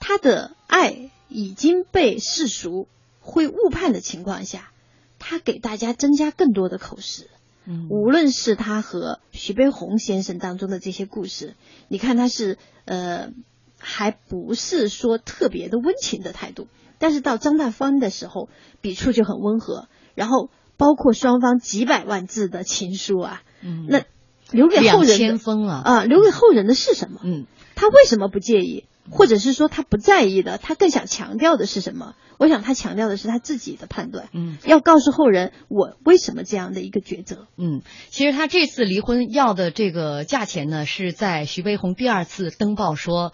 [0.01, 2.89] 他的爱已经被世俗
[3.21, 4.71] 会误判的情况下，
[5.19, 7.29] 他给大家增加更多的口实。
[7.67, 11.55] 嗯，无论是他和徐悲鸿先生当中的这些故事，
[11.89, 13.31] 你看他是呃，
[13.79, 18.49] 还不是说特别的温情的态度，但是到张大芳的时候，
[18.81, 19.89] 笔触就很温和。
[20.15, 24.05] 然后包括双方几百万字的情书啊，嗯，那。
[24.51, 25.39] 留给后人的
[25.85, 27.21] 啊，留给后人的是什么？
[27.25, 30.59] 嗯，他为什么不介意，或者是说他不在意的？
[30.59, 32.15] 他更想强调的是什么？
[32.39, 34.29] 我想他强调的是他自己的判断。
[34.33, 37.47] 嗯，要告诉后人我为什么这样的一个抉择。
[37.57, 43.33] 嗯，其实他这次离婚要的这个价钱呢，是在徐悲鸿第二次登报说，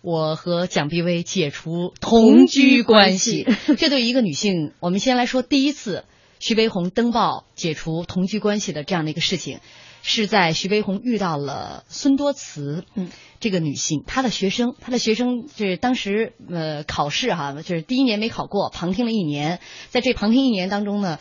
[0.00, 3.46] 我和蒋碧薇解除同居关系。
[3.78, 6.04] 这对一个女性，我们先来说第一次
[6.40, 9.60] 徐悲鸿登报解除同居关系的这样的一个事情。
[10.02, 13.08] 是在徐悲鸿遇到了孙多慈，嗯，
[13.40, 21.18] 这个女性，她的学生，她的学生就是当时呃考试哈，就是第一年没考过，旁听了一年，在这旁听一年当中呢，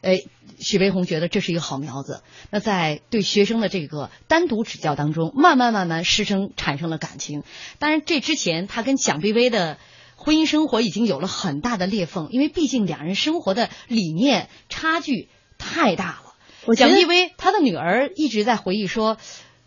[0.00, 0.18] 哎，
[0.58, 7.44] 徐悲鸿觉得这是一个好苗子，那在对学生的这个单独指教当中，慢慢慢慢师生产生了感情。
[7.78, 9.78] 当然，这之前他跟蒋碧薇的。
[10.22, 16.29] 婚姻生活已经有了很大的裂缝，因为毕竟两人生活的理念差距太大了。
[16.76, 19.16] 蒋碧薇她的女儿一直在回忆说，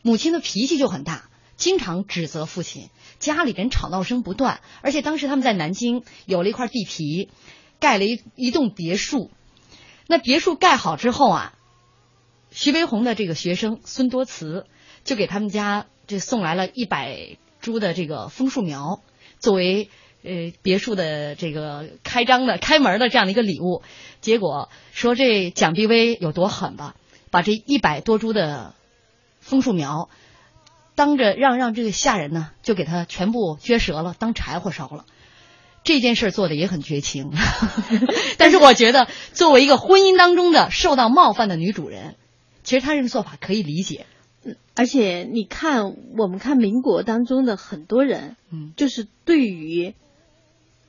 [0.02, 4.62] 母亲的脾气就很大，经常指责父亲，家里人吵闹声不断。
[4.82, 7.30] 而且当时他们在南京有了一块地皮，
[7.80, 9.32] 盖了一一栋别墅。
[10.08, 11.54] 那别墅盖好之后啊，
[12.52, 14.66] 徐悲鸿的这个学生孙多慈
[15.04, 19.02] 就给他们家这送来了一百株的这个枫树苗，
[19.40, 19.90] 作为。
[20.24, 23.82] 呃，别墅的这个开张的开门的这样的一个礼物，
[24.22, 26.96] 结果说这蒋碧薇有多狠吧？
[27.30, 28.74] 把这一百多株的
[29.42, 30.10] 枫树苗，
[30.96, 35.06] 当着让让这个下人呢，就给他全部撅折了，当柴火烧了。
[35.84, 37.32] 这件事做的也很绝情，
[38.38, 42.16] 但是我觉得作为一个婚姻当中的受到冒犯的女主人，
[42.64, 44.06] 其实她这个做法可以理解。
[44.46, 49.96] 嗯，而且你看，我们看民国当中的很多人，嗯，就是对于。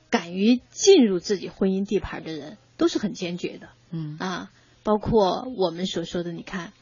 [0.09, 4.51] 敢于进入自己婚姻地盘的人都是很坚决的，嗯啊，
[4.83, 6.73] 包括我们所说的，你看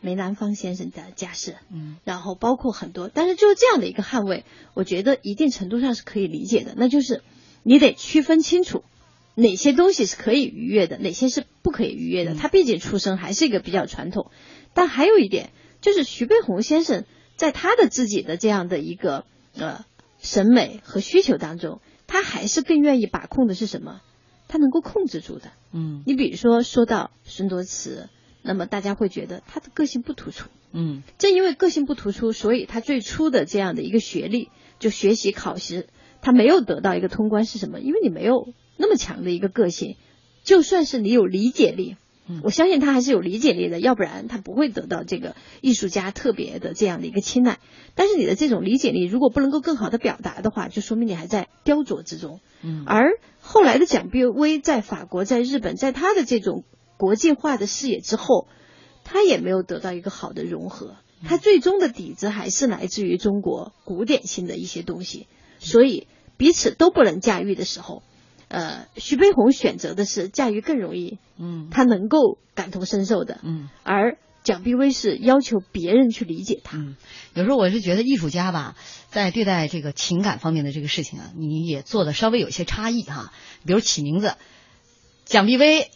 [0.00, 7.22] 梅兰芳先生的家世，嗯，然后包括很多，但是就是这样的一个捍卫，我觉得一定程度上是可以理解的，那就是
[7.62, 8.82] 你得区分清楚
[9.34, 12.34] 哪些东西是可以逾越的，哪些是不可以逾越的。
[12.34, 14.30] 他毕竟出生还是一个比较传统，
[14.72, 17.04] 但还有一点就是徐悲鸿先生
[17.36, 19.84] 在他的自己的这样的一个呃
[20.18, 21.80] 审美和需求当中。
[22.10, 24.00] 他还是更愿意把控的是什么？
[24.48, 25.52] 他能够控制住的。
[25.72, 28.08] 嗯，你比如说说到孙多慈，
[28.42, 30.48] 那么大家会觉得他的个性不突出。
[30.72, 35.86] 嗯，正因为个性不突出，所以他最初的这样的一个学历，就学习考试，
[36.20, 37.78] 他没有得到一个通关是什么？
[37.78, 39.96] 因为你没有那么强的一个个性，
[40.42, 41.96] 就算是你有理解力。
[42.44, 47.58] 我相信他还是有理解力的，要不然他不会得到这个艺术家特别的这样的一个青睐。
[47.96, 52.40] 但是你的这种理解力如果不能够更好的表达的话，就说明你还在雕琢之中。
[52.62, 56.64] 嗯，而后来的蒋碧薇在法国、在日本，在他的这种
[56.96, 58.46] 国际化的视野之后，
[59.02, 60.96] 他也没有得到一个好的融合。
[61.24, 65.26] 他最终的底子还是来自于中国古典性的一些东西，
[65.58, 66.06] 所以
[66.36, 68.02] 彼此都不能驾驭的时候。
[68.50, 76.76] 呃，徐悲鸿选择的是驾驭更容易，嗯，他能够感同身受的，嗯，而蒋碧薇是要求别人去理解他。
[76.76, 76.96] 嗯，
[77.34, 78.74] 有时候我是觉得艺术家吧，
[79.08, 83.32] 在对待这个情感方面的这个事情啊，你也做的稍微有一些差异哈。
[83.64, 84.34] 比如起名字，
[85.24, 85.88] 蒋碧薇，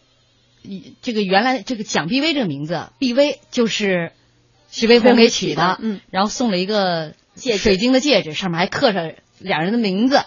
[1.02, 4.12] 这个原来这个蒋碧薇这个名字，碧薇就是
[4.70, 10.22] 徐悲鸿给取的，嗯，然后送了一个戒水晶的戒指，上面还刻着两人的名字。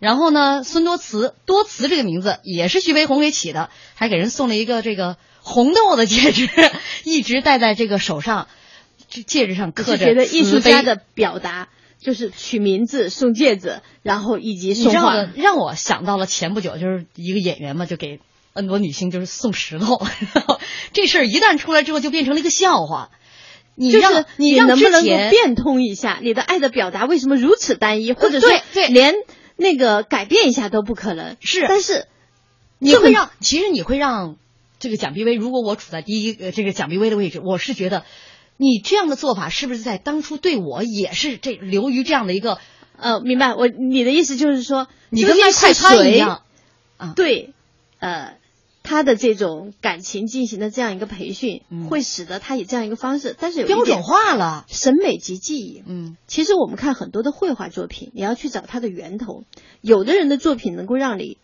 [0.00, 6.48] 然后呢，孙多慈，多慈这个名字也是徐悲鸿给起的，还给人送了一个这个红豆的戒指，
[7.04, 8.48] 一直戴在这个手上，
[9.10, 10.06] 这戒指上刻着。
[10.06, 11.68] 觉得艺术家的表达
[12.00, 18.20] 就是取名字、送戒指，然后以及送花，让我想到了前不久就是一个演员嘛，就给
[18.54, 20.00] 很多女性就是送石头，
[20.94, 23.10] 这事儿一旦出来之后就变成了一个笑话。
[23.74, 28.50] 你让你能不能够变通一下你的爱的表达为什么如此单一，或者说
[28.88, 29.14] 连。
[29.60, 32.08] 那个改变一下都不可能是，但是
[32.78, 34.36] 你会让，其实你会让
[34.78, 38.04] 这个蒋碧薇，如果我处在第一个这个蒋碧薇的位置，我是觉得
[38.56, 42.58] 你这样的做法是不是在当初对我也是这流于这样的一个
[42.96, 43.54] 呃，明白？
[43.54, 46.42] 我你的意思就是说，你跟卖快餐一样
[46.96, 47.12] 啊？
[47.14, 47.52] 对，
[47.98, 48.39] 呃。
[48.90, 55.84] 他的这种感情进行的这样一个培训，会使得他以这样一个方式，但是标准化了审美及记忆。
[55.86, 59.44] 嗯，其实我们看很多的绘画作品，你要去找它的源头。
[59.80, 61.38] 有的人的作品能够让你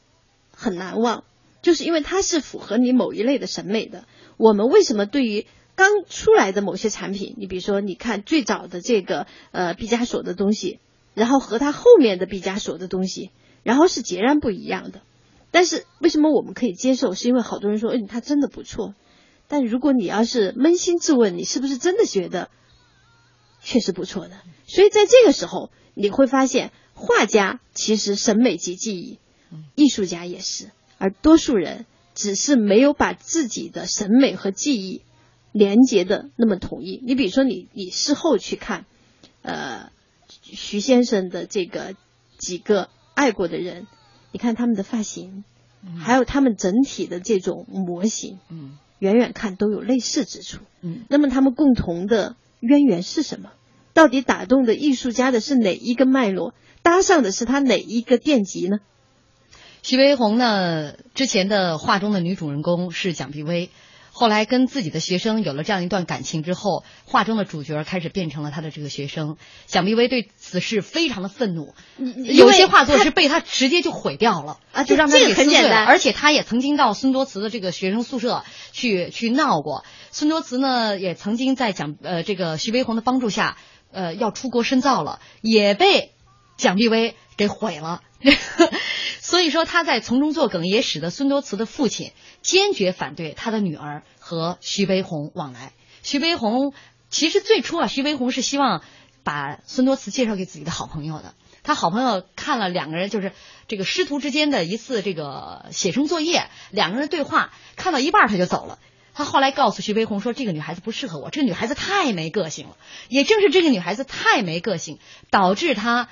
[0.51, 1.23] 很难忘，
[1.63, 4.07] 就是因为它是符合你某一类的审美的。
[4.39, 10.81] 我们为什么对于刚出来的某些产品，你比如说，你看最早的这个呃毕加索的东西，
[11.15, 13.31] 然后和他后面的毕加索的东西，
[13.63, 15.03] 然后是截然不一样的。
[15.51, 17.15] 但是为什么我们可以接受？
[17.15, 18.95] 是因为好多人说，嗯，他真的不错。
[19.49, 22.51] 但如果你要是扪心自问，你是不是真的觉得
[23.63, 24.41] 确实不错的？
[24.67, 29.19] 所以在这个时候，你会发现，画家其实审美及记忆，
[29.77, 35.03] 艺术家也是，而多数人只是没有把自己的审美和记忆
[35.53, 37.01] 连接的那么统一。
[37.05, 38.85] 你比如说，你你事后去看，
[39.43, 39.91] 呃，
[40.43, 41.95] 徐先生的这个
[42.37, 43.87] 几个爱过的人。
[44.33, 45.45] 你看他们的发型，
[45.99, 50.59] 还有他们整体的这种模型，嗯，远远看都有类似之处。
[50.83, 53.51] 嗯，那么他们共同的渊源是什么？
[53.95, 56.53] 到底打动的艺术家的是哪一个脉络？
[56.83, 58.79] 搭上的是他哪一个电极呢？
[59.83, 60.95] 徐悲鸿呢？
[61.15, 63.71] 之前的画中的女主人公是蒋碧薇，
[64.19, 69.37] 后来跟自己的学生有了这样一段感情之后，画中的主角开始变成了他的这个学生。
[69.67, 71.75] 蒋碧薇对此事非常的愤怒，
[72.25, 75.85] 有些画作是被他直接就毁掉了啊，就让他这个很简单。
[75.85, 78.43] 而且他也曾经到孙多慈的这个学生宿舍
[78.73, 79.85] 去去闹过。
[80.11, 83.59] 孙多慈呢，也曾经在蒋呃这个徐悲鸿的帮助下，
[83.93, 86.15] 呃要出国深造了，也被
[86.57, 88.01] 蒋碧薇给毁了。
[89.27, 92.13] 所以说他在从中作梗，也使得孙多慈的父亲
[92.43, 95.73] 坚决反对他的女儿和徐悲鸿往来。
[96.05, 96.73] 徐悲鸿
[97.11, 98.85] 其实最初啊，徐悲鸿是希望
[99.25, 101.35] 把孙多慈介绍给自己的好朋友的。
[101.65, 103.33] 他好朋友看了两个人就是
[103.67, 108.79] 这个师徒之间的一次这个写生作业，两个人对话看到一半他就走了。
[109.13, 112.77] 他后来告诉徐悲鸿说：“这个女孩子不适合我，这个女孩子太没个性了。”
[113.11, 115.01] 也正是这个女孩子太没个性，
[115.31, 116.09] 导致他。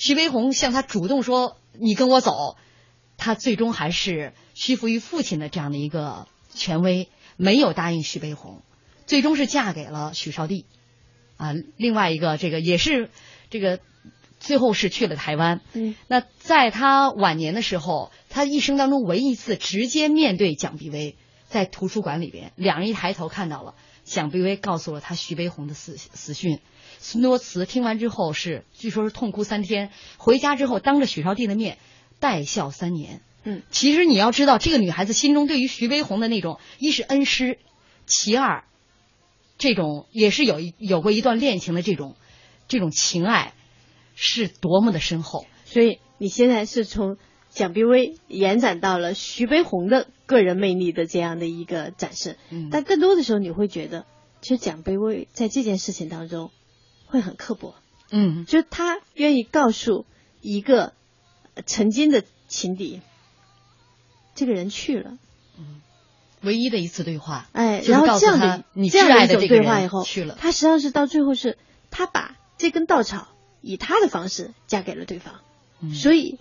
[0.00, 2.56] 徐悲鸿向他主动说：“你跟我走。”
[3.20, 8.62] 他最终还是屈服于父亲的这样的一个权威，没有答应徐悲鸿，
[9.06, 10.66] 最终是嫁给了许绍帝。
[11.36, 13.10] 啊，另外一个这个也是
[13.50, 13.80] 这个
[14.38, 15.62] 最后是去了台湾。
[15.72, 21.16] 嗯，那在他晚年的时候，他一生当中唯一一次直接面对蒋碧薇，
[21.48, 23.74] 在图书馆里边，两人一抬头看到了
[24.04, 26.60] 蒋碧薇，告诉了他徐悲鸿的死死讯。
[26.98, 29.90] 孙多慈听完之后是，据说是痛哭三天。
[30.18, 31.78] 回家之后，当着许绍帝的面，
[32.18, 33.22] 带孝三年。
[33.44, 37.58] 嗯，其实你要知道，这个女孩子心中对于徐悲鸿的那种，一是恩师，
[38.04, 38.64] 其二，
[39.56, 42.16] 这种也是有一有过一段恋情的这种，
[42.66, 43.54] 这种情爱，
[44.16, 45.46] 是多么的深厚。
[45.64, 47.16] 所以你现在是从
[47.48, 52.36] 蒋碧薇延展到了徐悲鸿的个人魅力的这样的一个展示。
[52.50, 54.04] 嗯，但更多的时候，你会觉得，
[54.42, 56.50] 其实蒋碧薇在这件事情当中。
[57.08, 57.74] 会很刻薄，
[58.10, 60.06] 嗯，就他愿意告诉
[60.40, 60.92] 一个
[61.66, 63.00] 曾经的情敌，
[64.34, 65.18] 这个人去了，
[65.58, 65.80] 嗯，
[66.42, 71.58] 唯一的一次对话，哎，然后这样的你这样的一种对话以后去了，他实际上是到最后是
[71.90, 73.28] 他把这根稻草
[73.62, 75.40] 以他的方式嫁给了对方，
[75.80, 76.38] 嗯、所以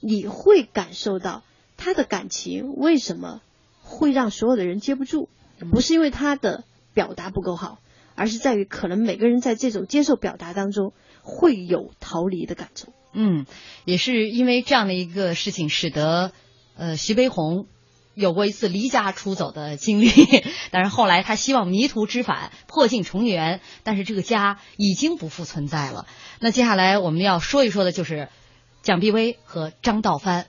[0.00, 1.42] 你会感受到
[1.76, 3.40] 他的感情为什么
[3.82, 5.28] 会让所有的人接不住，
[5.70, 7.78] 不是因为他的表达不够好。
[8.14, 10.92] 而是在于，可能每个人在这种接受表达当中
[11.22, 12.92] 会有逃离的感受。
[13.14, 13.46] 嗯，
[13.84, 16.32] 也是因为这样的一个事情，使得
[16.76, 17.66] 呃徐悲鸿
[18.14, 20.10] 有过一次离家出走的经历。
[20.70, 26.06] 但是后来他希望迷途知返，破镜重圆，但是这个家已经不复存在了。
[26.40, 28.28] 那接下来我们要说一说的就是
[28.82, 30.46] 蒋碧薇和张道藩。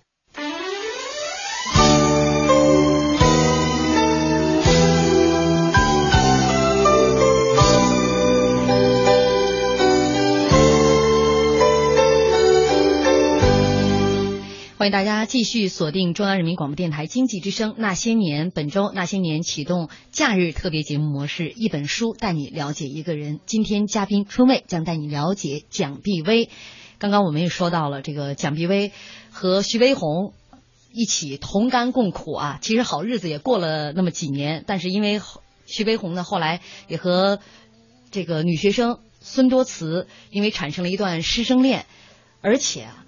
[14.83, 23.39] 欢迎大家继续锁定中央人民广播电台经济之声《那些年》，本周《那些年》启动假日特别节目模式，一本书带你了解一个人。
[23.45, 26.49] 今天嘉宾春卫将带你了解蒋碧薇。
[26.97, 28.91] 刚刚我们也说到了这个蒋碧薇
[29.31, 30.33] 和徐悲鸿
[30.91, 35.21] 一起同甘共苦啊，其实好日子也过了那么几年，但是因为
[35.65, 36.59] 徐悲鸿呢，后来
[36.89, 37.39] 也和
[38.11, 41.85] 这个女学生孙多慈因为产生了一段师生恋，
[42.41, 42.99] 而且啊。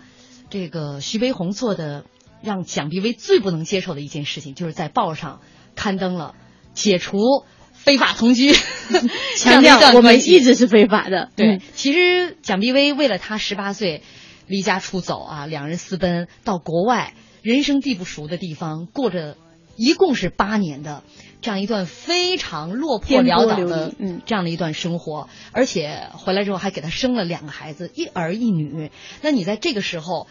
[0.55, 2.05] 这个徐悲鸿做的
[2.41, 5.41] 让蒋碧薇最不能接受的一件事情，就是在报上
[5.75, 6.33] 刊登了
[6.73, 7.43] 解除
[7.73, 8.53] 非法同居，
[9.35, 11.29] 强调我们一直是非法的。
[11.35, 14.01] 对，其实蒋碧薇为了他十八岁
[14.47, 19.35] 离家出走啊，两人私奔到国外，人生地不熟的地方，过着
[19.75, 21.03] 一共是八年的
[21.45, 28.89] 这样一段非常落魄潦倒的嗯这样的一段生活，而且回来之后还给他生了两个孩子，一儿一女。
[29.21, 30.27] 那你在这个时候。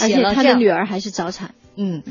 [0.00, 1.54] 而且他的女儿还是早产。
[1.76, 2.02] 嗯，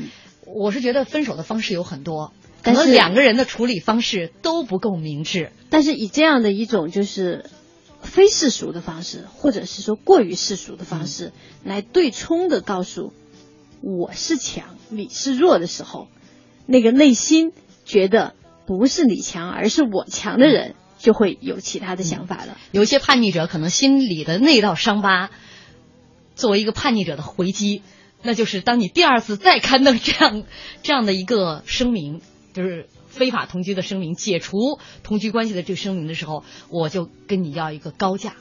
[0.46, 5.50] 我是觉得分手的方式有很多，可能两个人的处理方式都不够明智。
[5.68, 7.46] 但是以这样的一种就是
[8.00, 11.32] 非世俗的方式，或者是说过于世俗的方式，
[11.64, 13.12] 来对冲的告诉
[13.80, 16.06] 我是强，你是弱的时候，
[16.66, 17.50] 那个内心
[17.92, 18.34] 觉得
[18.66, 22.56] 不是你强，而是我强的人，就会有其他的想法了。
[22.70, 25.28] 有一些叛逆者可能心里的那道伤疤。
[26.34, 27.82] 作为一个叛逆者的回击，
[28.22, 30.44] 那就是当你第二次再刊登这样
[30.82, 32.22] 这样的一个声明，
[32.54, 38.36] 就是非法同居的声明、解除同居关系的这个声明的时候，我就跟你要一个高价。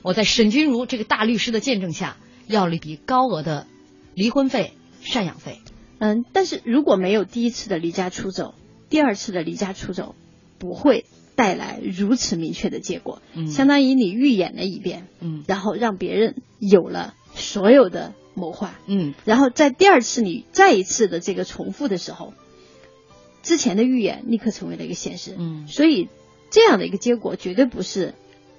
[0.00, 3.66] 我在沈君如这个大律师的见证下，要了一笔高额的
[4.14, 4.72] 离婚费、
[5.04, 5.60] 赡养费。
[5.98, 8.54] 嗯，但是如果没有第一次的离家出走，
[8.90, 10.14] 第二次的离家出走
[10.58, 11.04] 不会
[11.34, 13.48] 带来如此明确的结果，嗯。
[13.48, 15.44] 相当于你预演了一遍，嗯。
[15.48, 19.14] 然后让别人有了所有的谋划，嗯。
[19.24, 22.34] 然后在第二次你再一次的这个重复的时候，
[23.42, 25.66] 之前的预言立刻成为了一个现实，嗯。
[25.66, 26.08] 所以
[26.50, 28.14] 这样的一个结果绝对不是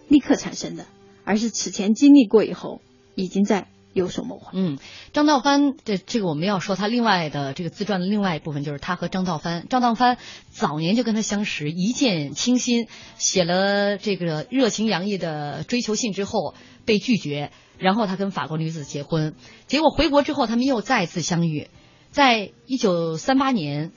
[0.09, 0.86] 立刻产生的，
[1.23, 2.82] 而是此前经历过以后
[3.15, 4.52] 已经在有所谋划。
[4.54, 4.78] 嗯，
[5.14, 10.18] 张道藩这这个我们要说他另外的这个自传的另外一部分就是他和张道藩，张道藩
[10.52, 12.88] 早年就跟他相识，一见倾心，
[13.18, 19.34] 写了这个热情洋溢的追求信之后被拒绝，然后他跟法国女子结婚，
[19.66, 21.70] 结果回国之后他们又再次相遇，
[22.12, 23.93] 在一九三八年，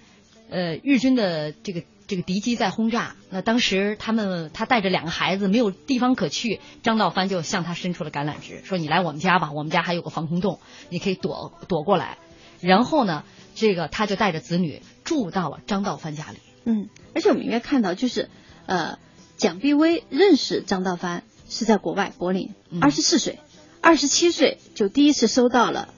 [0.48, 1.82] 呃，日军的这个。
[2.08, 12.16] 这个敌机在轰炸，那当时他们他带着两个孩子没有地方可去，张道藩就向他伸出了橄榄枝，说你来我们家吧，我们家还有个防空洞，你可以躲躲过来。
[12.60, 16.38] 然后呢，这个他就带着子女住到了张道藩家里。
[16.64, 18.30] 嗯，而且我们应该看到，就是
[18.64, 18.98] 呃，
[19.36, 23.38] 蒋碧薇认识张道藩是在国外柏林，二十四岁，
[23.82, 25.92] 二十七岁就第一次收到了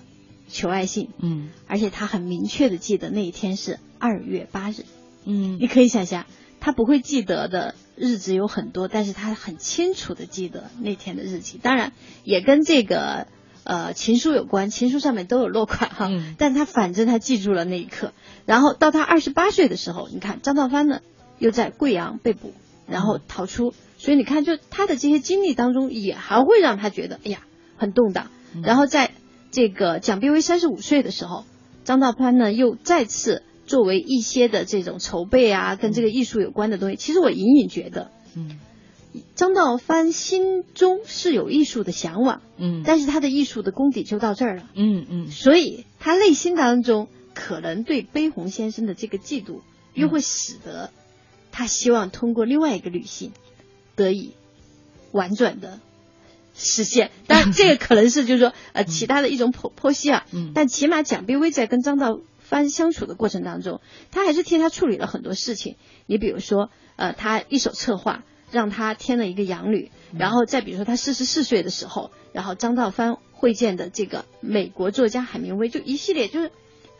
[0.49, 4.85] 求爱信，嗯，而且他很明确的记得那一天是二月八日。
[5.25, 6.27] 嗯，你可以想象，
[6.61, 11.59] 他不会记得的日子有很多，但是他很清楚的记得那天的日期。
[11.59, 11.93] 当然，
[12.25, 13.27] 也跟这个
[13.65, 16.09] 呃情书有关，情书上面都有落款哈。
[16.11, 18.13] 嗯、但他反正他记住了那一刻。
[18.47, 21.01] 然后到他二十八岁的时候，你看张道藩呢
[21.39, 22.55] 又在贵阳被捕，
[22.89, 23.69] 然后逃出。
[23.69, 27.41] 嗯、所以你看，就他的这些经历当中，也还会让他觉得哎呀
[27.77, 28.31] 很动荡。
[28.55, 29.11] 嗯、然后在
[29.51, 31.45] 这个蒋碧薇三十五岁的时候，
[31.85, 33.43] 张道藩呢又再次。
[33.71, 38.59] 作为一些的这种筹备啊，跟这个艺术有关的东西，其实我隐隐觉得，嗯，
[39.37, 49.61] 张道藩心中是有艺术的向往，嗯，但是他的艺术的功底就到这儿了，嗯嗯，所以他内心当中可能对悲鸿先生的这个嫉妒，
[49.95, 50.91] 又会使得
[51.53, 53.31] 他希望通过另外一个女性
[53.95, 54.33] 得以
[55.13, 55.79] 婉转的
[56.55, 57.13] 实现。
[57.29, 62.19] 当然，这个可能是就是说呃其他的一种剖剖析啊，嗯，但起码蒋碧薇在跟张道。
[62.51, 63.81] 藩相处的过程当中，
[64.11, 65.77] 他还是替他处理了很多事情。
[66.07, 76.51] 你比如说，呃，他一手策划让他添了一个养女，然后再比如说他四十四岁的时候，然后张道藩会见的这个美国作家海明威，就一系列就是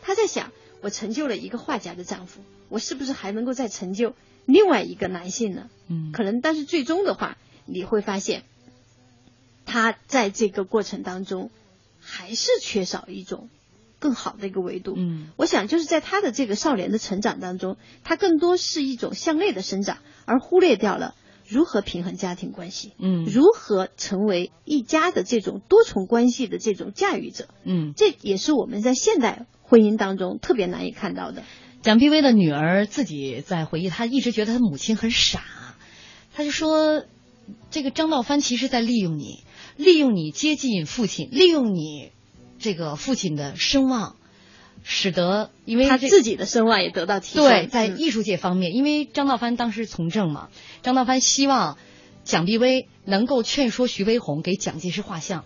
[0.01, 2.39] 他在想，我成就了一个画家的丈夫，
[2.69, 5.69] 我是不是还能够再成就另外一个男性呢？
[5.89, 8.43] 嗯，可能，但是最终的话，你会发现，
[9.65, 11.51] 他在这个过程当中
[11.99, 13.49] 还是缺少一种。
[14.01, 21.13] 更好的一个维度，嗯，我想就是在他的这个少年的成长当中，他更多是一种向内的生长，而忽略掉了
[21.47, 31.43] 如何平衡家庭关系，嗯，如何成为一家的这种多重关系的这种驾驭者，嗯，这也是我们在现代婚姻当中特别难以看到的。
[31.83, 35.43] 蒋碧薇的女儿自己在回忆，她一直觉得她母亲很傻，
[36.33, 37.03] 她就说，
[37.69, 39.43] 这个张道藩其实在利用你，
[39.77, 42.11] 利用你接近父亲，利用你。
[42.61, 44.15] 这个父亲的声望，
[44.83, 47.43] 使得因为他自己的声望也得到提升。
[47.43, 50.49] 对，在艺术界方面，嗯、因为张道藩当时从政嘛，
[50.81, 51.77] 张道藩希望
[52.23, 55.43] 蒋碧薇能够劝说徐悲鸿给蒋介石画像，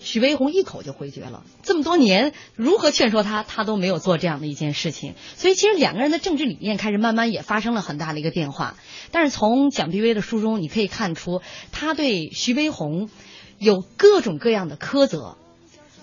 [0.00, 1.44] 徐悲鸿一口就回绝了。
[1.62, 5.14] 这么多年，如何劝说他，他都没有做这样的一件事情。
[5.36, 8.76] 所以，其实两个人的政治理念开始慢慢也发生了很大的一个变化。
[9.10, 11.42] 但是从蒋碧薇的书中，你可以看出，
[11.72, 13.10] 他对徐悲鸿
[13.58, 15.36] 有各种各样的苛责。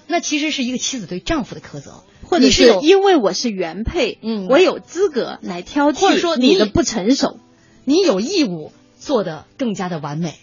[0.07, 7.39] 那其实是一个妻子对丈夫的苛责，或者是因为我是原配，嗯，我有资格来挑剔，或者说你的不成熟，
[7.83, 10.35] 你有义务做的更加的完美。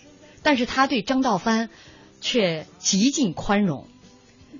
[0.43, 1.71] 但是他对张道藩
[2.21, 3.87] 却极尽宽容，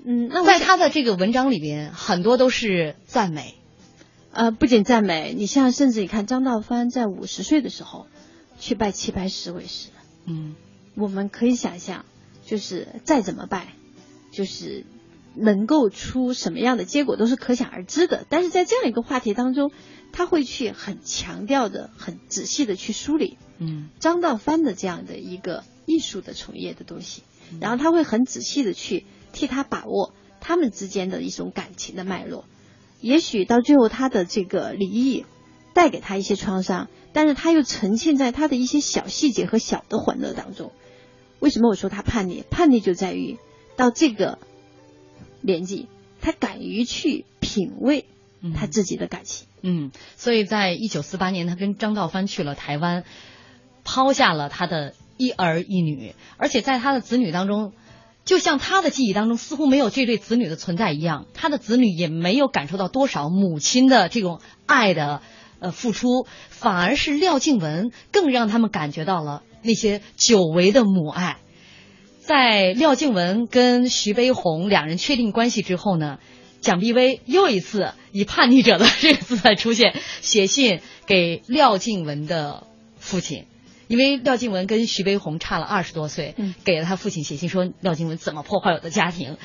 [0.05, 3.55] 嗯，那在他的这个文章里边，很多都是赞美。
[4.31, 8.07] 呃，不仅赞美，你像甚至你看张道藩在五十岁的时候
[8.59, 9.89] 去拜齐白石为师，
[10.25, 10.55] 嗯，
[10.95, 12.05] 我们可以想象，
[12.45, 13.73] 就是再怎么拜，
[14.31, 14.85] 就是
[15.35, 18.25] 能够出什么样的结果都是可想而知的。
[18.29, 19.71] 但是在这样一个话题当中，
[20.11, 27.23] 他会去很强调的、很仔细的去梳理，嗯，张道藩的这样的一个艺术的从业的东西，
[27.59, 32.45] 然后他会很仔细的去替他把握他们之间的一种感情的脉络。
[33.01, 35.25] 也许到最后他的这个离异
[35.73, 40.71] 带给他一些创伤，但是他又沉浸在他的一些小细节和小的欢乐当中。
[41.39, 42.43] 为什么我说他叛逆？
[42.49, 43.37] 叛逆就在于
[43.75, 44.37] 到这个
[45.43, 45.87] 年纪，
[46.21, 48.05] 他敢于去品味
[48.55, 49.47] 他自己的感情。
[49.61, 53.03] 嗯，所以在一九四八年，他跟张道藩去了台湾，
[53.83, 57.73] 抛下了他的一儿一女，而且在他的子女当中。
[58.25, 65.21] 就像他的记忆当中似乎没有这对子女的存在一样，他的子女也没有感受到多少母亲的这种爱的，
[65.59, 71.39] 呃付出，反而是廖静文更让他们感觉到了那些久违的母爱。
[72.25, 76.19] 在廖静文跟徐悲鸿两人确定关系之后呢，
[76.61, 82.65] 蒋碧薇又一次以叛逆者的这个姿态出现，写信给廖静文的
[82.97, 83.45] 父亲。
[83.89, 89.37] 因为廖静文跟徐悲鸿差了二十多岁，给了他父亲写信说廖静文怎么破坏我的家庭，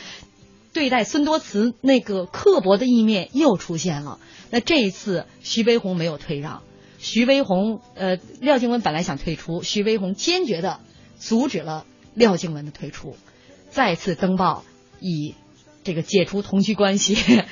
[0.72, 4.20] 对待孙多慈那个刻薄的一面又出现了。
[4.50, 6.62] 那这一次徐悲鸿没有退让，
[6.98, 10.78] 徐悲鸿呃廖静文本来想退出，徐悲鸿坚决的
[11.18, 11.84] 阻止了
[12.18, 13.16] 廖静文的退出，
[13.70, 14.64] 再次登报
[15.00, 15.34] 以
[15.84, 17.16] 这个解除同居关系。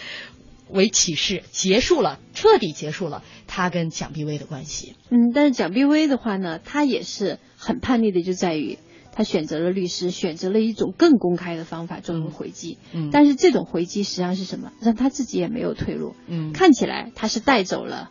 [0.68, 4.96] 为启示，结束了，彻底结束了他跟蒋碧薇的关系。
[5.10, 8.76] 嗯，但是蒋碧薇的话呢，她也是很叛逆的，就在于
[9.12, 12.78] 她选择了律师，选择了一种更公开的方法作为回击。
[12.92, 14.72] 嗯，但是这种回击实际上是什么？
[14.80, 16.16] 让她自己也没有退路。
[16.26, 18.10] 嗯，看起来她是带走了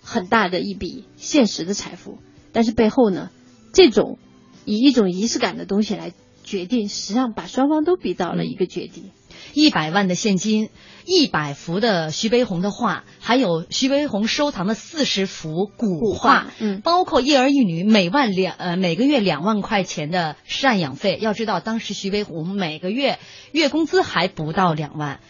[0.00, 2.16] 很大的一笔现实的财富，
[2.52, 3.28] 但是背后呢，
[3.74, 4.18] 这种
[4.64, 6.12] 以一种仪式感的东西来
[6.44, 9.10] 决定，实际上把双方都逼到了一个绝地。
[9.52, 10.68] 一百万的现金，
[11.04, 21.18] 一百幅的徐悲鸿的画，还有徐悲鸿收藏的四十幅古画，嗯，包括一儿一女每万两呃每个月两万块钱的赡养费。
[21.20, 23.18] 要知道，当时徐悲鸿每个月
[23.50, 25.20] 月工资还不到两万，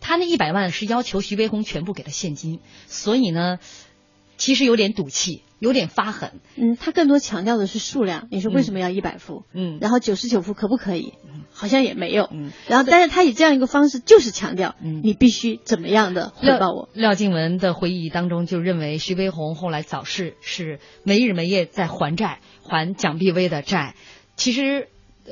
[0.00, 3.58] 他那一百万是要求徐悲鸿全部给他现金，所以呢，
[4.36, 5.42] 其实有点赌气。
[5.58, 8.28] 有点发狠，嗯，他更多强调的是数量。
[8.30, 9.44] 你说为什么要一百幅？
[9.52, 11.14] 嗯，然后九十九幅可不可以？
[11.50, 12.28] 好像也没有。
[12.32, 16.88] 嗯，然后但是他以这样一个方式，就是强调，嗯，你必须怎么样的回报我。
[16.92, 23.94] 廖静文的回忆当中就认为，徐悲鸿后来早逝是没日没夜在还债，还蒋碧薇的债。
[24.36, 24.88] 其实。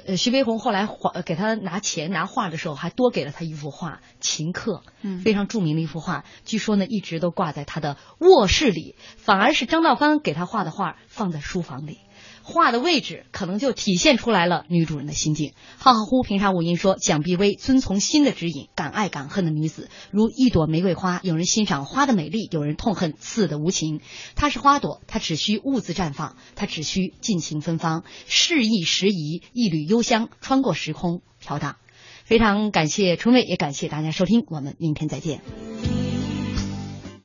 [0.06, 6.24] 呃，徐悲鸿后来还给他拿钱拿画的时候，还多给了他一幅画《秦客》，嗯，非常著名的一幅画。
[6.44, 11.98] 据说呢，一直都挂在他的卧室里，反而是张道刚给他画的画放在书房里。
[12.46, 15.54] 画的位置可能就体现出来了女主人的心境。
[15.78, 24.00] 浩浩乎平常无音说，蒋碧薇遵从心的指引，敢爱敢恨的女子，如一朵玫瑰花，有人欣赏花的美丽，有人痛恨刺的无情。
[24.36, 31.76] 她是花朵，她只需兀自绽放，她只需尽情芬芳，适意时宜，一缕幽香穿过时空飘荡。
[32.24, 35.93] 非常感谢春妹，也感谢大家收听，我们明天再见。